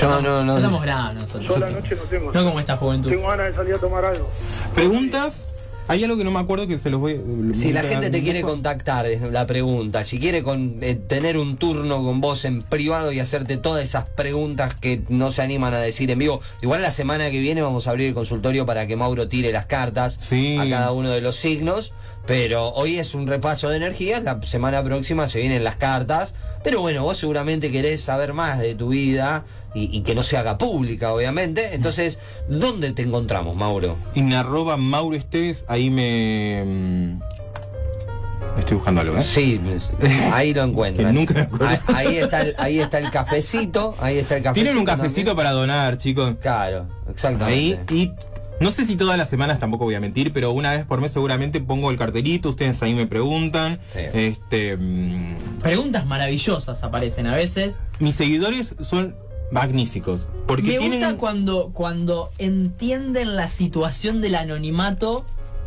Yo 0.00 0.08
no, 0.22 0.22
Ya 0.22 0.54
estamos 0.56 0.72
no. 0.72 0.80
grandes 0.80 1.22
nosotros. 1.24 1.48
Yo 1.48 1.56
a 1.56 1.58
la 1.60 1.70
noche 1.70 1.94
no 1.94 2.02
tengo. 2.02 2.32
No 2.32 2.44
como 2.44 2.60
esta 2.60 2.76
juventud. 2.76 3.10
Tengo 3.10 3.28
ganas 3.28 3.50
de 3.50 3.54
salir 3.54 3.74
a 3.74 3.78
tomar 3.78 4.04
algo. 4.04 4.28
¿Preguntas? 4.74 5.44
Hay 5.88 6.02
algo 6.04 6.16
que 6.16 6.24
no 6.24 6.30
me 6.30 6.38
acuerdo 6.38 6.68
que 6.68 6.78
se 6.78 6.90
los 6.90 7.00
voy 7.00 7.20
Si 7.54 7.72
la 7.72 7.82
gente 7.82 8.08
te 8.08 8.22
quiere 8.22 8.40
contactar, 8.42 9.04
es 9.06 9.20
la 9.20 9.46
pregunta. 9.46 10.04
Si 10.04 10.18
quiere 10.20 10.42
con- 10.42 10.78
eh, 10.80 10.94
tener 10.94 11.36
un 11.36 11.56
turno 11.56 12.02
con 12.04 12.20
vos 12.20 12.44
en 12.44 12.62
privado 12.62 13.12
y 13.12 13.18
hacerte 13.20 13.56
todas 13.56 13.84
esas 13.84 14.08
preguntas 14.08 14.74
que 14.76 15.02
no 15.08 15.32
se 15.32 15.42
animan 15.42 15.74
a 15.74 15.80
decir 15.80 16.10
en 16.12 16.20
vivo. 16.20 16.40
Igual 16.62 16.82
la 16.82 16.92
semana 16.92 17.30
que 17.30 17.40
viene 17.40 17.62
vamos 17.62 17.88
a 17.88 17.90
abrir 17.90 18.06
el 18.08 18.14
consultorio 18.14 18.64
para 18.64 18.86
que 18.86 18.96
Mauro 18.96 19.28
tire 19.28 19.52
las 19.52 19.66
cartas 19.66 20.16
Sí. 20.20 20.56
a 20.56 20.68
cada 20.70 20.92
uno 20.92 21.10
de 21.10 21.20
los 21.20 21.36
signos. 21.36 21.92
Pero 22.26 22.68
hoy 22.74 22.98
es 22.98 23.14
un 23.14 23.26
repaso 23.26 23.68
de 23.68 23.76
energías, 23.78 24.22
la 24.22 24.40
semana 24.42 24.82
próxima 24.84 25.26
se 25.26 25.40
vienen 25.40 25.64
las 25.64 25.76
cartas. 25.76 26.34
Pero 26.62 26.80
bueno, 26.80 27.02
vos 27.02 27.16
seguramente 27.18 27.72
querés 27.72 28.00
saber 28.00 28.32
más 28.32 28.58
de 28.60 28.74
tu 28.76 28.88
vida 28.90 29.44
y, 29.74 29.94
y 29.96 30.02
que 30.02 30.14
no 30.14 30.22
se 30.22 30.36
haga 30.36 30.56
pública, 30.58 31.12
obviamente. 31.12 31.74
Entonces, 31.74 32.20
¿dónde 32.48 32.92
te 32.92 33.02
encontramos, 33.02 33.56
Mauro? 33.56 33.96
En 34.14 34.32
arroba 34.34 34.76
Mauro 34.76 35.16
Esteves, 35.16 35.64
ahí 35.66 35.90
me. 35.90 36.62
mm, 36.64 38.58
estoy 38.60 38.76
buscando 38.76 39.00
algo, 39.00 39.18
¿eh? 39.18 39.22
Sí, 39.24 39.60
ahí 40.32 40.54
lo 40.54 40.62
encuentran. 40.62 41.12
Nunca. 41.14 41.48
Ahí, 41.60 41.78
ahí 42.06 42.16
está 42.18 42.42
el, 42.42 42.54
ahí 42.58 42.78
está 42.78 42.98
el 42.98 43.10
cafecito, 43.10 43.96
ahí 43.98 44.18
está 44.18 44.36
el 44.36 44.42
cafecito. 44.44 44.64
Tienen 44.64 44.78
un 44.78 44.84
cafecito 44.84 45.30
también. 45.30 45.36
para 45.36 45.50
donar, 45.50 45.98
chicos. 45.98 46.36
Claro, 46.40 46.86
Ahí, 47.06 47.12
exactamente. 47.12 47.94
y 47.94 48.12
no 48.60 48.70
sé 48.70 48.84
si 48.84 48.96
todas 48.96 49.18
las 49.18 49.28
semanas 49.28 49.58
tampoco 49.58 49.84
voy 49.84 49.94
a 49.96 50.00
mentir, 50.00 50.32
pero 50.32 50.52
una 50.52 50.70
vez 50.72 50.84
por 50.84 51.00
mes 51.00 51.12
seguramente 51.12 51.60
pongo 51.60 51.90
el 51.90 51.98
cartelito, 51.98 52.50
ustedes 52.50 52.80
ahí 52.82 52.94
me 52.94 53.06
preguntan. 53.06 53.80
Sí. 53.88 53.98
Este, 54.14 54.76
mm, 54.76 55.58
Preguntas 55.60 56.06
maravillosas 56.06 56.82
aparecen 56.84 57.26
a 57.26 57.34
veces. 57.34 57.80
mis 57.98 58.14
seguidores 58.14 58.76
son 58.80 59.16
magníficos. 59.50 60.28
Porque 60.46 60.62
Me 60.72 60.78
tienen. 60.78 61.00
gusta 61.00 61.16
cuando, 61.16 61.70
cuando 61.72 62.30
entienden 62.38 63.36
la 63.36 63.48
situación 63.48 64.20
del 64.20 64.34
anonimato, 64.36 65.26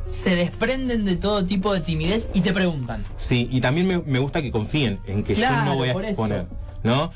se 0.10 0.36
desprenden 0.36 1.04
de 1.06 1.16
todo 1.18 1.46
tipo 1.46 1.74
de 1.74 1.82
timidez 1.82 2.28
y 2.34 2.42
te 2.42 2.54
preguntan. 2.54 3.04
Sí, 3.18 3.48
y 3.52 3.60
también 3.62 3.88
me, 3.88 3.98
me 4.00 4.20
gusta 4.20 4.42
que 4.42 4.52
confíen 4.52 5.00
en 5.08 5.24
que 5.24 5.36
yo 5.36 5.50
no 5.66 5.76
voy 5.76 5.90
a 5.90 5.92
eso. 5.92 6.00
exponer, 6.02 6.46
¿no? 6.84 7.12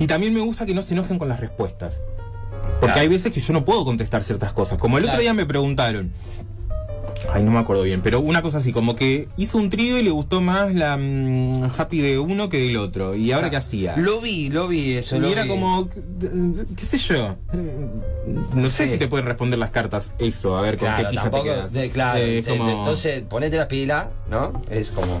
Y 0.00 0.06
también 0.06 0.32
me 0.34 0.40
gusta 0.40 0.64
que 0.66 0.74
no 0.74 0.82
se 0.82 0.94
enojen 0.94 1.18
con 1.18 1.28
las 1.28 1.40
respuestas. 1.40 2.00
Porque 2.80 2.86
Claro. 2.86 3.00
hay 3.00 3.08
veces 3.08 3.32
que 3.32 3.40
yo 3.40 3.52
no 3.52 3.64
puedo 3.64 3.84
contestar 3.84 4.22
ciertas 4.22 4.52
cosas. 4.52 4.78
Como 4.78 4.98
el 4.98 5.04
otro 5.04 5.20
día 5.20 5.34
me 5.34 5.46
preguntaron. 5.46 6.12
Ay, 7.32 7.42
no 7.42 7.50
me 7.50 7.58
acuerdo 7.58 7.82
bien, 7.82 8.00
pero 8.00 8.20
una 8.20 8.42
cosa 8.42 8.58
así, 8.58 8.72
como 8.72 8.94
que 8.94 9.28
hizo 9.36 9.58
un 9.58 9.68
trío 9.70 9.98
y 9.98 10.02
le 10.04 10.10
gustó 10.10 10.40
más 10.40 10.72
la 10.72 10.96
mm, 10.96 11.64
happy 11.76 12.00
de 12.00 12.18
uno 12.20 12.48
que 12.48 12.58
del 12.60 12.76
otro. 12.76 13.16
¿Y 13.16 13.32
ahora 13.32 13.50
qué 13.50 13.56
hacía? 13.56 13.96
Lo 13.96 14.20
vi, 14.20 14.48
lo 14.50 14.68
vi 14.68 14.94
eso. 14.94 15.16
y 15.16 15.20
lo 15.20 15.26
era 15.28 15.42
vi. 15.42 15.48
como, 15.48 15.88
qué 15.90 16.86
sé 16.86 16.96
yo. 16.98 17.36
No 18.54 18.70
sé 18.70 18.86
Sí. 18.86 18.92
si 18.92 18.98
te 18.98 19.08
pueden 19.08 19.26
responder 19.26 19.58
las 19.58 19.70
cartas 19.70 20.12
eso, 20.20 20.56
a 20.56 20.62
ver 20.62 20.76
con 20.78 20.86
Claro, 20.88 21.02
qué 21.04 21.10
pija 21.10 21.22
te 21.24 21.30
tampoco. 21.30 21.44
quedas. 21.52 21.72
de- 21.72 21.90
claro, 21.90 22.18
Eh, 22.22 22.44
como- 22.46 22.70
entonces 22.70 23.22
ponete 23.28 23.56
la 23.56 23.66
pila, 23.66 24.10
¿no? 24.30 24.52
Es 24.70 24.90
como. 24.90 25.20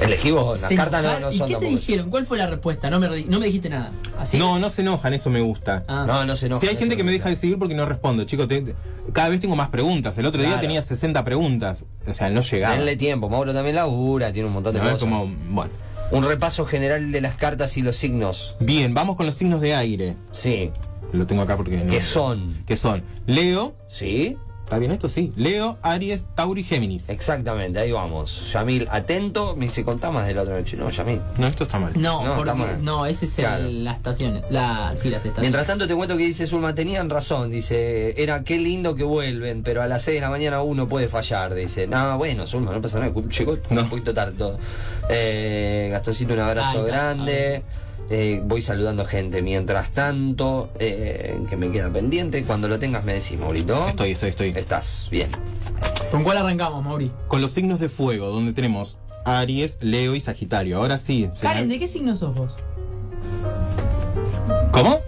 Elegí 0.00 0.30
vos, 0.30 0.60
las 0.62 0.72
cartas 0.72 1.02
no, 1.02 1.08
enojaron. 1.10 1.22
no 1.22 1.30
¿Y 1.34 1.38
son 1.38 1.48
qué 1.48 1.54
te 1.54 1.60
tampoco- 1.60 1.80
dijeron? 1.80 2.10
¿Cuál 2.10 2.26
fue 2.26 2.38
la 2.38 2.46
respuesta? 2.46 2.88
No 2.90 2.98
me, 3.00 3.08
re- 3.08 3.24
no 3.24 3.38
me 3.38 3.46
dijiste 3.46 3.68
nada. 3.68 3.92
¿Así? 4.18 4.38
No, 4.38 4.58
no 4.58 4.70
se 4.70 4.82
enojan, 4.82 5.12
eso 5.14 5.28
me 5.30 5.40
gusta. 5.40 5.84
Ah. 5.88 6.04
No, 6.06 6.24
no 6.24 6.36
se 6.36 6.46
enoja. 6.46 6.60
Si 6.60 6.68
hay 6.68 6.76
gente 6.76 6.96
que 6.96 7.04
me 7.04 7.12
deja 7.12 7.28
de 7.28 7.36
seguir 7.36 7.58
porque 7.58 7.74
no 7.74 7.84
respondo, 7.86 8.24
chicos, 8.24 8.48
te- 8.48 8.62
te- 8.62 8.74
cada 9.12 9.28
vez 9.28 9.40
tengo 9.40 9.56
más 9.56 9.68
preguntas. 9.68 10.16
El 10.18 10.26
otro 10.26 10.40
día 10.40 10.50
Claro. 10.50 10.62
tenía 10.62 10.80
60 10.82 11.24
preguntas, 11.24 11.84
o 12.06 12.14
sea, 12.14 12.30
no 12.30 12.40
llegaba. 12.40 12.76
Denle 12.76 12.96
tiempo, 12.96 13.28
Mauro 13.28 13.52
también 13.52 13.76
labura, 13.76 14.32
tiene 14.32 14.48
un 14.48 14.54
montón 14.54 14.72
de 14.74 14.80
No, 14.80 14.86
es 14.86 14.92
cosas. 14.94 15.08
como, 15.08 15.30
bueno. 15.50 15.70
Un 16.12 16.24
repaso 16.24 16.64
general 16.66 17.12
de 17.12 17.20
las 17.20 17.34
cartas 17.36 17.76
y 17.76 17.82
los 17.82 17.94
signos. 17.96 18.56
Bien, 18.58 18.94
vamos 18.94 19.16
con 19.16 19.26
los 19.26 19.34
signos 19.34 19.60
de 19.60 19.74
aire. 19.74 20.16
Sí. 20.32 20.70
Lo 21.12 21.26
tengo 21.26 21.42
acá 21.42 21.56
porque 21.56 21.76
no- 21.76 21.90
¿Qué 21.90 22.00
son? 22.00 22.62
Que 22.66 22.76
son 22.76 23.02
Leo, 23.26 23.74
¿Sí? 23.88 24.36
¿Está 24.70 24.78
bien 24.78 24.92
esto? 24.92 25.08
Sí. 25.08 25.32
Leo, 25.34 25.78
Aries, 25.82 26.26
Tauro 26.36 26.60
y 26.60 26.62
Géminis. 26.62 27.08
Exactamente, 27.08 27.80
ahí 27.80 27.90
vamos. 27.90 28.52
Yamil, 28.52 28.86
atento, 28.92 29.56
me 29.56 29.64
dice 29.66 29.84
contá 29.84 30.12
más 30.12 30.28
de 30.28 30.34
la 30.34 30.42
otra 30.42 30.56
noche. 30.56 30.76
No, 30.76 30.88
Yamil. 30.90 31.20
No, 31.38 31.48
esto 31.48 31.64
está 31.64 31.80
mal. 31.80 31.92
No, 31.96 32.24
No, 32.24 32.36
porque 32.36 32.54
mal. 32.54 32.84
no, 32.84 33.04
ese 33.04 33.24
es 33.24 33.36
el- 33.40 33.44
Claro. 33.46 33.64
las 33.68 33.96
estaciones. 33.96 34.44
La, 34.48 34.92
sí, 34.94 35.10
las 35.10 35.16
estaciones. 35.24 35.40
Mientras 35.40 35.66
tanto 35.66 35.88
te 35.88 35.94
cuento 35.96 36.16
que 36.16 36.22
dice 36.24 36.46
Zulma, 36.46 36.72
tenían 36.72 37.10
razón, 37.10 37.50
dice, 37.50 38.14
era 38.22 38.44
qué 38.44 38.58
lindo 38.60 38.94
que 38.94 39.02
vuelven, 39.02 39.64
pero 39.64 39.82
a 39.82 39.88
las 39.88 40.02
6 40.02 40.18
de 40.18 40.20
la 40.20 40.30
mañana 40.30 40.62
uno 40.62 40.86
puede 40.86 41.08
fallar, 41.08 41.52
dice, 41.54 41.88
no, 41.88 42.16
bueno, 42.16 42.46
Zulma, 42.46 42.70
no 42.72 42.80
pasa 42.80 43.00
nada, 43.00 43.12
llegó 43.36 43.56
No. 43.70 43.82
un 43.82 43.88
poquito 43.90 44.14
tarde 44.14 44.38
todo. 44.38 44.56
Eh, 45.08 45.88
Gastoncito, 45.90 46.34
un 46.34 46.40
abrazo 46.40 46.84
grande. 46.84 47.64
Eh, 48.10 48.42
voy 48.44 48.60
saludando 48.60 49.04
gente. 49.04 49.40
Mientras 49.40 49.90
tanto, 49.92 50.70
eh, 50.80 51.40
que 51.48 51.56
me 51.56 51.70
queda 51.70 51.92
pendiente, 51.92 52.42
cuando 52.44 52.66
lo 52.68 52.78
tengas 52.78 53.04
me 53.04 53.14
decís, 53.14 53.38
Maurito. 53.38 53.86
Estoy, 53.88 54.10
estoy, 54.10 54.30
estoy. 54.30 54.48
Estás 54.56 55.06
bien. 55.10 55.28
¿Con 56.10 56.24
cuál 56.24 56.38
arrancamos, 56.38 56.82
Mauri? 56.84 57.12
Con 57.28 57.40
los 57.40 57.52
signos 57.52 57.78
de 57.78 57.88
fuego, 57.88 58.26
donde 58.26 58.52
tenemos 58.52 58.98
Aries, 59.24 59.78
Leo 59.80 60.16
y 60.16 60.20
Sagitario. 60.20 60.78
Ahora 60.78 60.98
sí. 60.98 61.30
Karen, 61.40 61.68
¿de 61.68 61.78
qué 61.78 61.86
signo 61.86 62.16
sos 62.16 62.34
vos? 62.34 62.52
¿Cómo? 64.72 64.98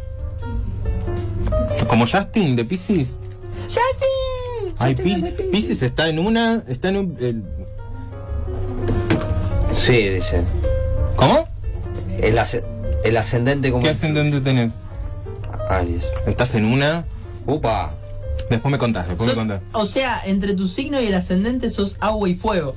Como 1.89 2.07
Justin 2.07 2.55
de 2.57 2.65
Pisces. 2.65 3.19
¡Justin! 3.65 4.75
Ay, 4.79 4.95
Justin 4.95 5.13
es 5.13 5.23
de 5.23 5.31
Pis- 5.33 5.37
Piscis. 5.37 5.51
Pisces 5.51 5.83
está 5.83 6.09
en 6.09 6.19
una. 6.21 6.63
Está 6.69 6.91
en 6.91 6.97
un. 6.97 7.17
el- 7.21 7.43
Sí, 9.75 10.09
dice. 10.09 10.43
¿Cómo? 11.17 11.49
El, 12.21 12.39
el 13.05 13.17
ascendente 13.17 13.71
como... 13.71 13.83
¿Qué 13.83 13.91
ascendente 13.91 14.41
tenés? 14.41 14.75
Aries. 15.69 16.11
Estás 16.27 16.55
en 16.55 16.65
una. 16.65 17.05
Upa. 17.47 17.95
Después 18.51 18.71
me 18.71 18.79
contás, 18.79 19.09
después 19.09 19.31
me 19.31 19.35
contás. 19.35 19.63
o 19.73 19.87
sea, 19.87 20.21
entre 20.25 20.55
tu 20.55 20.69
signo 20.69 21.01
y 21.01 21.07
el 21.07 21.15
ascendente 21.15 21.71
sos 21.71 21.97
agua 22.01 22.29
y 22.29 22.35
fuego. 22.35 22.75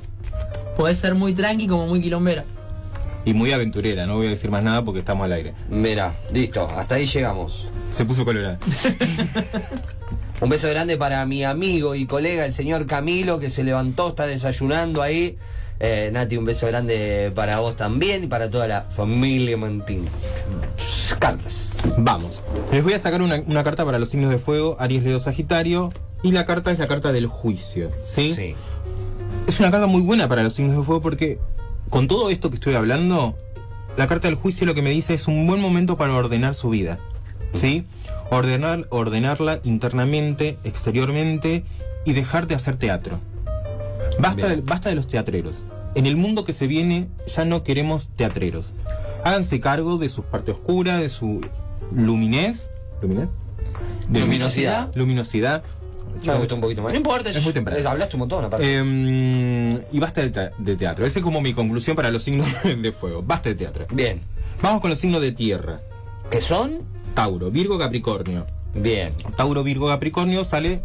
Podés 0.76 0.98
ser 0.98 1.14
muy 1.14 1.34
tranqui 1.34 1.66
como 1.66 1.86
muy 1.86 2.00
quilombera. 2.00 2.44
Y 3.24 3.34
muy 3.34 3.52
aventurera, 3.52 4.06
no 4.06 4.16
voy 4.16 4.28
a 4.28 4.30
decir 4.30 4.50
más 4.50 4.62
nada 4.62 4.84
porque 4.84 5.00
estamos 5.00 5.24
al 5.24 5.32
aire. 5.32 5.52
Mira, 5.68 6.14
listo, 6.32 6.68
hasta 6.76 6.94
ahí 6.94 7.06
llegamos. 7.06 7.66
Se 7.92 8.04
puso 8.04 8.24
colorada. 8.24 8.58
Un 10.40 10.48
beso 10.50 10.68
grande 10.68 10.96
para 10.96 11.24
mi 11.26 11.44
amigo 11.44 11.94
y 11.94 12.06
colega, 12.06 12.44
el 12.44 12.52
señor 12.52 12.86
Camilo, 12.86 13.38
que 13.38 13.50
se 13.50 13.64
levantó, 13.64 14.10
está 14.10 14.26
desayunando 14.26 15.02
ahí. 15.02 15.36
Eh, 15.78 16.10
Nati, 16.12 16.36
un 16.36 16.44
beso 16.44 16.66
grande 16.66 17.30
para 17.34 17.60
vos 17.60 17.76
también 17.76 18.24
y 18.24 18.26
para 18.26 18.48
toda 18.48 18.66
la 18.66 18.82
familia 18.82 19.56
Mantín. 19.56 20.06
Cartas. 21.18 21.78
Vamos. 21.98 22.40
Les 22.72 22.82
voy 22.82 22.94
a 22.94 22.98
sacar 22.98 23.22
una, 23.22 23.40
una 23.46 23.62
carta 23.62 23.84
para 23.84 23.98
los 23.98 24.08
signos 24.08 24.30
de 24.30 24.38
fuego, 24.38 24.76
Aries, 24.78 25.02
Leo, 25.02 25.20
Sagitario. 25.20 25.90
Y 26.22 26.32
la 26.32 26.44
carta 26.44 26.72
es 26.72 26.78
la 26.78 26.86
carta 26.86 27.12
del 27.12 27.26
juicio. 27.26 27.90
¿sí? 28.04 28.54
Es 29.46 29.60
una 29.60 29.70
carta 29.70 29.86
muy 29.86 30.02
buena 30.02 30.28
para 30.28 30.42
los 30.42 30.54
signos 30.54 30.76
de 30.76 30.82
fuego 30.82 31.00
porque 31.00 31.38
con 31.90 32.08
todo 32.08 32.30
esto 32.30 32.50
que 32.50 32.56
estoy 32.56 32.74
hablando, 32.74 33.36
la 33.96 34.06
carta 34.06 34.28
del 34.28 34.36
juicio 34.36 34.66
lo 34.66 34.74
que 34.74 34.82
me 34.82 34.90
dice 34.90 35.14
es 35.14 35.28
un 35.28 35.46
buen 35.46 35.60
momento 35.60 35.96
para 35.96 36.14
ordenar 36.14 36.54
su 36.54 36.70
vida. 36.70 36.98
¿Sí? 37.52 37.84
Ordenar, 38.30 38.86
ordenarla 38.90 39.60
internamente, 39.62 40.58
exteriormente 40.64 41.64
y 42.04 42.12
dejar 42.12 42.46
de 42.46 42.54
hacer 42.54 42.76
teatro. 42.76 43.20
Basta 44.18 44.48
de, 44.48 44.56
basta 44.62 44.88
de 44.88 44.94
los 44.94 45.06
teatreros. 45.06 45.64
En 45.94 46.06
el 46.06 46.16
mundo 46.16 46.44
que 46.44 46.52
se 46.52 46.66
viene 46.66 47.08
ya 47.34 47.44
no 47.44 47.62
queremos 47.62 48.08
teatreros. 48.08 48.74
Háganse 49.24 49.60
cargo 49.60 49.98
de 49.98 50.08
su 50.08 50.22
parte 50.24 50.50
oscura, 50.52 50.98
de 50.98 51.08
su 51.08 51.40
luminez. 51.92 52.70
¿Luminez? 53.02 53.30
De 54.08 54.20
Luminosidad. 54.20 54.90
Luminosidad. 54.94 55.62
Me 56.24 56.34
gustó 56.38 56.54
un 56.54 56.60
poquito 56.62 56.82
más. 56.82 56.92
No 56.92 56.96
importa, 56.98 57.28
Es 57.30 57.42
muy 57.44 57.52
temprano. 57.52 57.88
Hablaste 57.90 58.16
un 58.16 58.20
montón, 58.20 58.44
aparte. 58.44 58.64
Eh, 58.66 59.84
y 59.92 59.98
basta 59.98 60.22
de, 60.22 60.30
te- 60.30 60.50
de 60.58 60.76
teatro. 60.76 61.04
Esa 61.04 61.18
es 61.18 61.22
como 61.24 61.40
mi 61.40 61.52
conclusión 61.52 61.94
para 61.96 62.10
los 62.10 62.22
signos 62.22 62.46
de 62.64 62.92
fuego. 62.92 63.22
Basta 63.22 63.50
de 63.50 63.54
teatro. 63.54 63.86
Bien. 63.92 64.20
Vamos 64.62 64.80
con 64.80 64.90
los 64.90 64.98
signos 64.98 65.20
de 65.20 65.32
tierra. 65.32 65.80
¿Qué 66.30 66.40
son? 66.40 66.78
Tauro, 67.14 67.50
Virgo, 67.50 67.78
Capricornio. 67.78 68.46
Bien. 68.74 69.12
Tauro, 69.36 69.62
Virgo, 69.62 69.88
Capricornio 69.88 70.44
sale. 70.44 70.82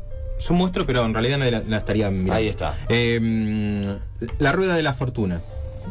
Yo 0.47 0.53
muestro, 0.55 0.85
pero 0.85 1.05
en 1.05 1.13
realidad 1.13 1.37
nadie 1.37 1.51
la, 1.51 1.63
la 1.67 1.77
estaría 1.77 2.09
mirando. 2.09 2.33
Ahí 2.33 2.47
está. 2.47 2.75
Eh, 2.89 3.97
la 4.39 4.51
rueda 4.51 4.75
de 4.75 4.83
la 4.83 4.93
fortuna. 4.93 5.41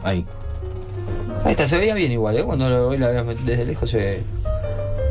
Ahí. 0.02 0.26
Ahí 1.44 1.52
está, 1.52 1.68
se 1.68 1.76
veía 1.78 1.94
bien 1.94 2.10
igual, 2.12 2.36
¿eh? 2.36 2.42
Cuando 2.42 2.68
lo- 2.68 2.96
la 2.96 3.22
desde 3.24 3.64
lejos 3.64 3.88
se 3.90 3.96
ve. 3.96 4.22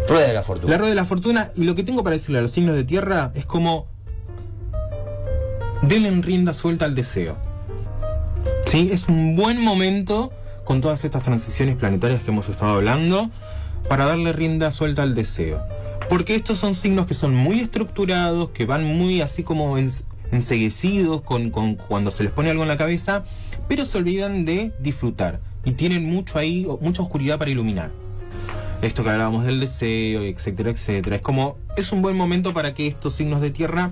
Rueda 0.08 0.28
de 0.28 0.34
la 0.34 0.44
fortuna. 0.44 0.72
La 0.72 0.78
rueda 0.78 0.90
de 0.90 0.96
la 0.96 1.06
fortuna. 1.06 1.52
Y 1.56 1.64
lo 1.64 1.76
que 1.76 1.84
tengo 1.84 2.04
para 2.04 2.16
decirle 2.16 2.40
a 2.40 2.42
los 2.42 2.52
signos 2.52 2.76
de 2.76 2.84
tierra 2.84 3.32
es 3.36 3.46
como. 3.46 3.88
Denle 5.82 6.12
rienda 6.22 6.54
suelta 6.54 6.86
al 6.86 6.96
deseo. 6.96 7.38
¿Sí? 8.66 8.90
Es 8.92 9.08
un 9.08 9.36
buen 9.36 9.62
momento 9.62 10.32
con 10.66 10.82
todas 10.82 11.04
estas 11.06 11.24
transiciones 11.24 11.76
planetarias 11.78 12.22
que 12.22 12.32
hemos 12.32 12.50
estado 12.50 12.74
hablando 12.76 13.32
para 13.88 14.06
darle 14.06 14.34
rienda 14.34 14.72
suelta 14.72 15.04
al 15.04 15.16
deseo. 15.16 15.64
Porque 16.10 16.36
estos 16.36 16.58
son 16.58 16.74
signos 16.76 17.06
que 17.08 17.14
son 17.14 17.36
muy 17.36 17.60
estructurados, 17.60 18.50
que 18.50 18.66
van 18.66 18.84
muy 18.84 19.22
así 19.22 19.44
como 19.44 19.78
ens- 19.78 20.04
enseguecidos 20.32 21.22
con, 21.22 21.52
con 21.52 21.76
cuando 21.76 22.10
se 22.12 22.24
les 22.24 22.32
pone 22.32 22.50
algo 22.50 22.64
en 22.64 22.68
la 22.70 22.78
cabeza, 22.78 23.24
pero 23.68 23.86
se 23.86 23.98
olvidan 24.00 24.44
de 24.46 24.72
disfrutar 24.80 25.40
y 25.66 25.74
tienen 25.74 26.04
mucho 26.06 26.40
ahí, 26.40 26.66
mucha 26.82 27.04
oscuridad 27.04 27.38
para 27.38 27.52
iluminar 27.52 27.92
esto 28.82 29.04
que 29.04 29.10
hablábamos 29.10 29.46
del 29.46 29.60
deseo, 29.60 30.22
etcétera, 30.22 30.72
etcétera. 30.72 31.18
Es 31.18 31.22
como, 31.22 31.58
es 31.76 31.92
un 31.92 32.02
buen 32.02 32.16
momento 32.16 32.54
para 32.54 32.74
que 32.74 32.88
estos 32.88 33.14
signos 33.14 33.42
de 33.42 33.52
tierra 33.52 33.92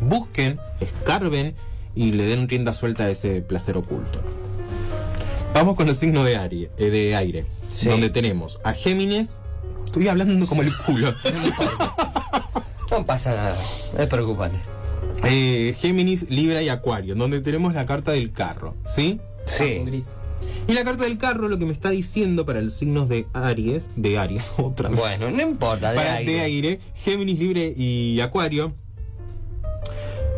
busquen, 0.00 0.60
escarben 0.80 1.54
y 1.96 2.12
le 2.12 2.24
den 2.24 2.48
rienda 2.48 2.72
suelta 2.72 3.04
a 3.04 3.10
ese 3.10 3.40
placer 3.42 3.76
oculto. 3.76 4.22
Vamos 5.54 5.74
con 5.74 5.88
los 5.88 5.96
signos 5.96 6.24
de, 6.24 6.36
aire, 6.36 6.70
eh, 6.78 6.90
de 6.90 7.16
aire, 7.16 7.46
Sí. 7.74 7.88
donde 7.88 8.10
tenemos 8.10 8.60
a 8.64 8.72
Géminis. 8.74 9.40
Estoy 9.88 10.06
hablando 10.08 10.46
como 10.46 10.60
el 10.62 10.76
culo. 10.84 11.14
No 12.90 13.04
pasa 13.04 13.34
nada, 13.34 13.56
no 13.94 14.02
es 14.02 14.08
preocupante. 14.08 14.58
eh, 15.24 15.76
Géminis, 15.78 16.30
Libra 16.30 16.62
y 16.62 16.70
Acuario, 16.70 17.14
donde 17.14 17.42
tenemos 17.42 17.74
la 17.74 17.84
carta 17.84 18.12
del 18.12 18.32
carro, 18.32 18.74
¿sí? 18.86 19.20
Sí. 19.44 19.82
Gris. 19.84 20.06
Y 20.66 20.72
la 20.72 20.84
carta 20.84 21.04
del 21.04 21.18
carro 21.18 21.48
lo 21.48 21.58
que 21.58 21.66
me 21.66 21.72
está 21.72 21.90
diciendo 21.90 22.46
para 22.46 22.62
los 22.62 22.72
signos 22.74 23.10
de 23.10 23.26
Aries, 23.34 23.90
de 23.96 24.18
Aries, 24.18 24.52
otra 24.56 24.88
vez. 24.88 24.98
Bueno, 24.98 25.30
no 25.30 25.42
importa, 25.42 25.90
de 25.90 25.96
para 25.96 26.14
aire. 26.14 26.32
de 26.32 26.40
aire, 26.40 26.80
Géminis, 26.94 27.38
Libre 27.38 27.74
y 27.76 28.20
Acuario. 28.22 28.72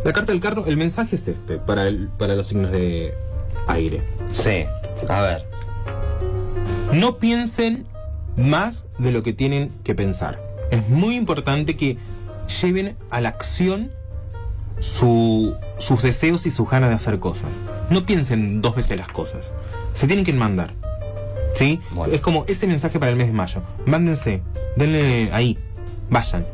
La 0.05 0.13
carta 0.13 0.33
del 0.33 0.41
carro, 0.41 0.67
el 0.67 0.77
mensaje 0.77 1.15
es 1.15 1.29
este 1.29 1.59
para, 1.59 1.87
el- 1.87 2.09
para 2.19 2.35
los 2.35 2.49
signos 2.49 2.73
de 2.73 3.15
aire. 3.69 4.03
Sí. 4.33 4.65
A 5.09 5.23
ver. 5.23 5.47
No 6.93 7.17
piensen 7.19 7.87
más 8.41 8.87
de 8.99 9.13
lo 9.13 9.23
que 9.23 9.33
tienen 9.33 9.71
que 9.85 9.95
pensar. 9.95 10.41
Es 10.71 10.89
muy 10.89 11.17
importante 11.17 11.77
que 11.77 11.97
lleven 12.63 12.97
a 13.11 13.21
la 13.21 13.29
acción 13.31 13.91
su- 14.81 15.55
sus 15.79 16.03
deseos 16.03 16.47
y 16.47 16.51
sus 16.51 16.69
ganas 16.69 16.89
de 16.91 16.97
hacer 16.97 17.19
cosas. 17.19 17.51
No 17.91 18.05
piensen 18.07 18.63
dos 18.63 18.75
veces 18.77 18.97
las 18.97 19.09
cosas. 19.09 19.53
Se 19.95 20.07
tienen 20.07 20.25
que 20.25 20.33
mandar. 20.33 20.73
¿Sí? 21.55 21.81
Bueno. 21.91 22.15
Es 22.15 22.21
como 22.21 22.45
ese 22.47 22.67
mensaje 22.67 22.99
para 22.99 23.11
el 23.11 23.17
mes 23.19 23.27
de 23.27 23.33
mayo. 23.33 23.61
Mándense, 23.85 24.41
denle 24.77 25.31
ahí, 25.33 25.59
vayan. 26.09 26.47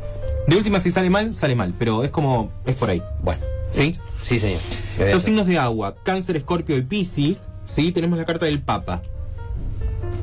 De 0.47 0.55
última, 0.57 0.79
si 0.79 0.91
sale 0.91 1.09
mal, 1.09 1.33
sale 1.33 1.55
mal, 1.55 1.73
pero 1.77 2.03
es 2.03 2.09
como, 2.09 2.51
es 2.65 2.75
por 2.75 2.89
ahí. 2.89 3.01
Bueno. 3.21 3.41
¿Sí? 3.71 3.95
Sí, 4.23 4.39
señor. 4.39 4.59
Los 5.11 5.23
signos 5.23 5.45
de 5.45 5.59
agua, 5.59 5.95
cáncer, 6.03 6.35
escorpio 6.37 6.75
y 6.77 6.81
piscis, 6.81 7.41
¿sí? 7.65 7.91
Tenemos 7.91 8.17
la 8.17 8.25
carta 8.25 8.45
del 8.45 8.59
Papa. 8.61 9.01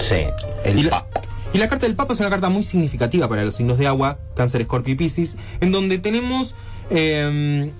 Sí. 0.01 0.25
El 0.65 0.85
la, 0.87 0.91
Papa. 0.91 1.21
Y 1.55 1.59
la 1.59 1.69
carta 1.69 1.87
del 1.87 1.95
Papa 1.95 2.13
es 2.13 2.21
una 2.21 2.29
carta 2.29 2.51
muy 2.51 2.65
significativa 2.65 3.29
para 3.29 3.45
los 3.45 3.55
signos 3.55 3.79
de 3.79 3.87
agua, 3.87 4.19
Cáncer, 4.35 4.61
Escorpio 4.61 4.93
y 4.93 4.97
Piscis, 4.97 5.37
en 5.61 5.73
donde 5.73 5.99
tenemos... 5.99 6.55
eh, 6.91 7.71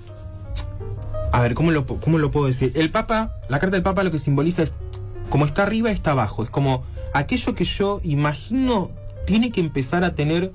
a 1.35 1.41
ver, 1.41 1.53
¿cómo 1.53 1.71
lo, 1.71 1.85
¿cómo 1.85 2.17
lo 2.17 2.31
puedo 2.31 2.47
decir? 2.47 2.71
El 2.75 2.89
Papa, 2.89 3.35
la 3.49 3.59
carta 3.59 3.75
del 3.75 3.83
Papa 3.83 4.03
lo 4.03 4.11
que 4.11 4.19
simboliza 4.19 4.63
es, 4.63 4.73
como 5.29 5.45
está 5.45 5.63
arriba, 5.63 5.91
está 5.91 6.11
abajo. 6.11 6.43
Es 6.43 6.49
como 6.49 6.85
aquello 7.13 7.55
que 7.55 7.65
yo 7.65 7.99
imagino 8.03 8.89
tiene 9.25 9.51
que 9.51 9.59
empezar 9.59 10.05
a 10.05 10.15
tener 10.15 10.53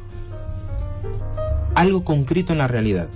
algo 1.75 2.03
concreto 2.03 2.53
en 2.53 2.59
la 2.59 2.69
realidad. 2.69 3.11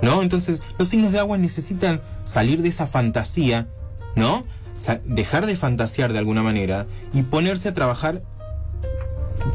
¿No? 0.00 0.22
Entonces, 0.22 0.62
los 0.78 0.88
signos 0.88 1.12
de 1.12 1.18
agua 1.18 1.36
necesitan 1.36 2.00
salir 2.24 2.62
de 2.62 2.70
esa 2.70 2.86
fantasía, 2.86 3.68
¿no? 4.16 4.44
Dejar 5.04 5.44
de 5.44 5.56
fantasear 5.56 6.14
de 6.14 6.18
alguna 6.18 6.42
manera 6.42 6.86
y 7.12 7.22
ponerse 7.22 7.68
a 7.68 7.74
trabajar 7.74 8.22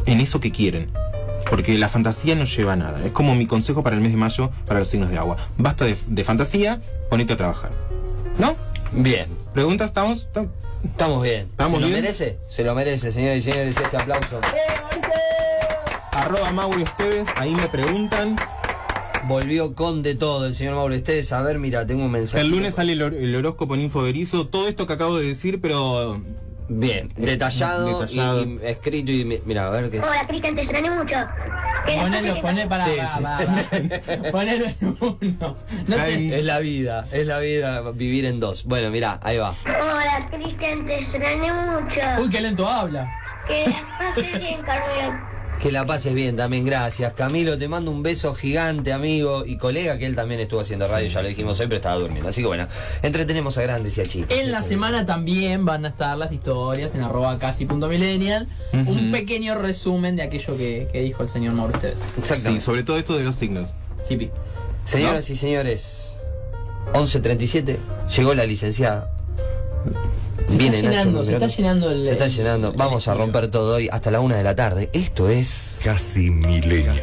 en 0.05 0.19
eso 0.21 0.39
que 0.39 0.51
quieren. 0.51 0.89
Porque 1.49 1.77
la 1.79 1.89
fantasía 1.89 2.35
no 2.35 2.45
lleva 2.45 2.73
a 2.73 2.75
nada. 2.75 3.03
Es 3.05 3.11
como 3.11 3.33
mi 3.33 3.47
consejo 3.47 3.83
para 3.83 3.95
el 3.95 4.01
mes 4.01 4.11
de 4.11 4.17
mayo 4.17 4.51
para 4.67 4.79
los 4.79 4.87
signos 4.87 5.09
de 5.09 5.17
agua. 5.17 5.37
Basta 5.57 5.85
de, 5.85 5.97
de 6.07 6.23
fantasía, 6.23 6.79
ponete 7.09 7.33
a 7.33 7.37
trabajar. 7.37 7.71
¿No? 8.37 8.55
Bien. 8.91 9.27
¿Preguntas? 9.53 9.87
¿Estamos? 9.87 10.19
¿Estamos? 10.19 10.49
Estamos 10.83 11.23
bien. 11.23 11.41
¿Estamos 11.49 11.79
¿Se 11.81 11.85
lo 11.87 11.91
merece? 11.91 12.37
Se 12.47 12.63
lo 12.63 12.75
merece, 12.75 13.11
señores 13.11 13.39
y 13.47 13.51
señores, 13.51 13.75
este 13.77 13.97
aplauso. 13.97 14.39
Arroba 16.11 16.51
Mauro 16.51 16.79
Esteves, 16.81 17.27
ahí 17.35 17.53
me 17.55 17.67
preguntan. 17.67 18.35
Volvió 19.27 19.75
con 19.75 20.01
de 20.03 20.15
todo 20.15 20.45
el 20.45 20.55
señor 20.55 20.75
Mauro 20.75 20.93
Esteves. 20.93 21.31
A 21.33 21.41
ver, 21.41 21.59
mira, 21.59 21.85
tengo 21.85 22.05
un 22.05 22.11
mensaje. 22.11 22.43
El 22.43 22.51
lunes 22.51 22.75
sale 22.75 22.93
el, 22.93 23.01
hor- 23.01 23.15
el 23.15 23.35
horóscopo 23.35 23.75
en 23.75 23.81
Infoberizo. 23.81 24.47
Todo 24.47 24.67
esto 24.67 24.87
que 24.87 24.93
acabo 24.93 25.17
de 25.17 25.25
decir, 25.27 25.59
pero 25.61 26.21
Bien, 26.69 27.11
detallado, 27.15 27.99
detallado. 28.01 28.43
Y, 28.43 28.53
y 28.53 28.59
escrito 28.67 29.11
y 29.11 29.25
mi- 29.25 29.39
mira, 29.45 29.67
a 29.67 29.69
ver 29.71 29.89
qué. 29.89 29.99
Hola, 29.99 30.23
Cristian, 30.27 30.55
te 30.55 30.61
extrañé 30.61 30.91
mucho. 30.91 31.15
¿Qué 31.85 31.91
les 31.93 32.01
pasa 32.01 32.11
Ponelo, 32.17 32.33
que- 32.35 32.41
poné 32.41 32.67
para. 32.67 32.85
Sí, 32.85 32.91
para- 33.23 34.31
Ponelo 34.31 34.65
en 34.65 34.97
uno. 34.99 35.57
No 35.87 35.95
te- 35.95 36.39
Es 36.39 36.45
la 36.45 36.59
vida, 36.59 37.07
es 37.11 37.25
la 37.27 37.39
vida 37.39 37.81
vivir 37.91 38.25
en 38.25 38.39
dos. 38.39 38.65
Bueno, 38.65 38.89
mira, 38.91 39.19
ahí 39.23 39.37
va. 39.37 39.55
Hola, 39.65 40.27
Cristian, 40.31 40.85
te 40.85 40.99
extrañé 40.99 41.51
mucho. 41.53 42.01
Uy, 42.19 42.29
qué 42.29 42.41
lento 42.41 42.67
habla. 42.67 43.09
Que 43.47 43.65
la 43.67 43.97
pases 43.97 44.39
bien, 44.39 44.61
Carmelo. 44.61 45.38
Que 45.59 45.73
la 45.73 45.85
pases 45.85 46.13
bien 46.13 46.37
también, 46.37 46.63
gracias. 46.63 47.11
Camilo, 47.13 47.57
te 47.57 47.67
mando 47.67 47.91
un 47.91 48.01
beso 48.01 48.33
gigante, 48.33 48.93
amigo 48.93 49.45
y 49.45 49.57
colega, 49.57 49.97
que 49.97 50.05
él 50.05 50.15
también 50.15 50.39
estuvo 50.39 50.61
haciendo 50.61 50.87
radio, 50.87 51.09
ya 51.09 51.21
lo 51.21 51.27
dijimos 51.27 51.59
hoy, 51.59 51.67
pero 51.67 51.75
estaba 51.75 51.95
durmiendo. 51.95 52.29
Así 52.29 52.41
que 52.41 52.47
bueno, 52.47 52.65
entretenemos 53.01 53.57
a 53.57 53.63
grandes 53.63 53.97
y 53.97 54.01
a 54.01 54.05
chicos. 54.05 54.29
En 54.29 54.51
la 54.51 54.63
semana 54.63 55.05
también 55.05 55.65
van 55.65 55.85
a 55.85 55.89
estar 55.89 56.17
las 56.17 56.31
historias 56.31 56.95
en 56.95 57.01
arroba 57.01 57.37
casi.millennial. 57.37 58.47
Un 58.71 59.11
pequeño 59.11 59.55
resumen 59.55 60.15
de 60.15 60.23
aquello 60.23 60.55
que, 60.55 60.87
que 60.93 61.01
dijo 61.01 61.23
el 61.23 61.29
señor 61.29 61.55
Mauro 61.55 61.73
ustedes. 61.73 61.99
sí, 61.99 62.61
sobre 62.61 62.83
todo 62.83 62.97
esto 62.97 63.17
de 63.17 63.25
los 63.25 63.35
signos. 63.35 63.69
Sí, 64.01 64.15
Pi. 64.15 64.31
Señoras 64.85 65.29
y 65.29 65.35
señores, 65.35 66.13
11.37, 66.93 67.75
llegó 68.15 68.33
la 68.33 68.45
licenciada. 68.45 69.11
Se 70.49 70.57
Viene 70.57 70.77
está 70.77 70.89
Nacho 70.89 70.99
llenando, 70.99 71.25
se 71.25 71.33
está 71.33 71.47
llenando 71.47 71.91
el. 71.91 72.05
Se 72.05 72.11
está 72.11 72.25
el- 72.25 72.31
llenando. 72.31 72.67
el 72.69 72.75
Vamos 72.75 73.07
a 73.07 73.13
romper 73.13 73.47
todo 73.49 73.75
hoy 73.75 73.87
hasta 73.91 74.11
la 74.11 74.19
una 74.19 74.35
de 74.37 74.43
la 74.43 74.55
tarde. 74.55 74.89
Esto 74.93 75.29
es. 75.29 75.79
Casi 75.83 76.31
milenia. 76.31 76.93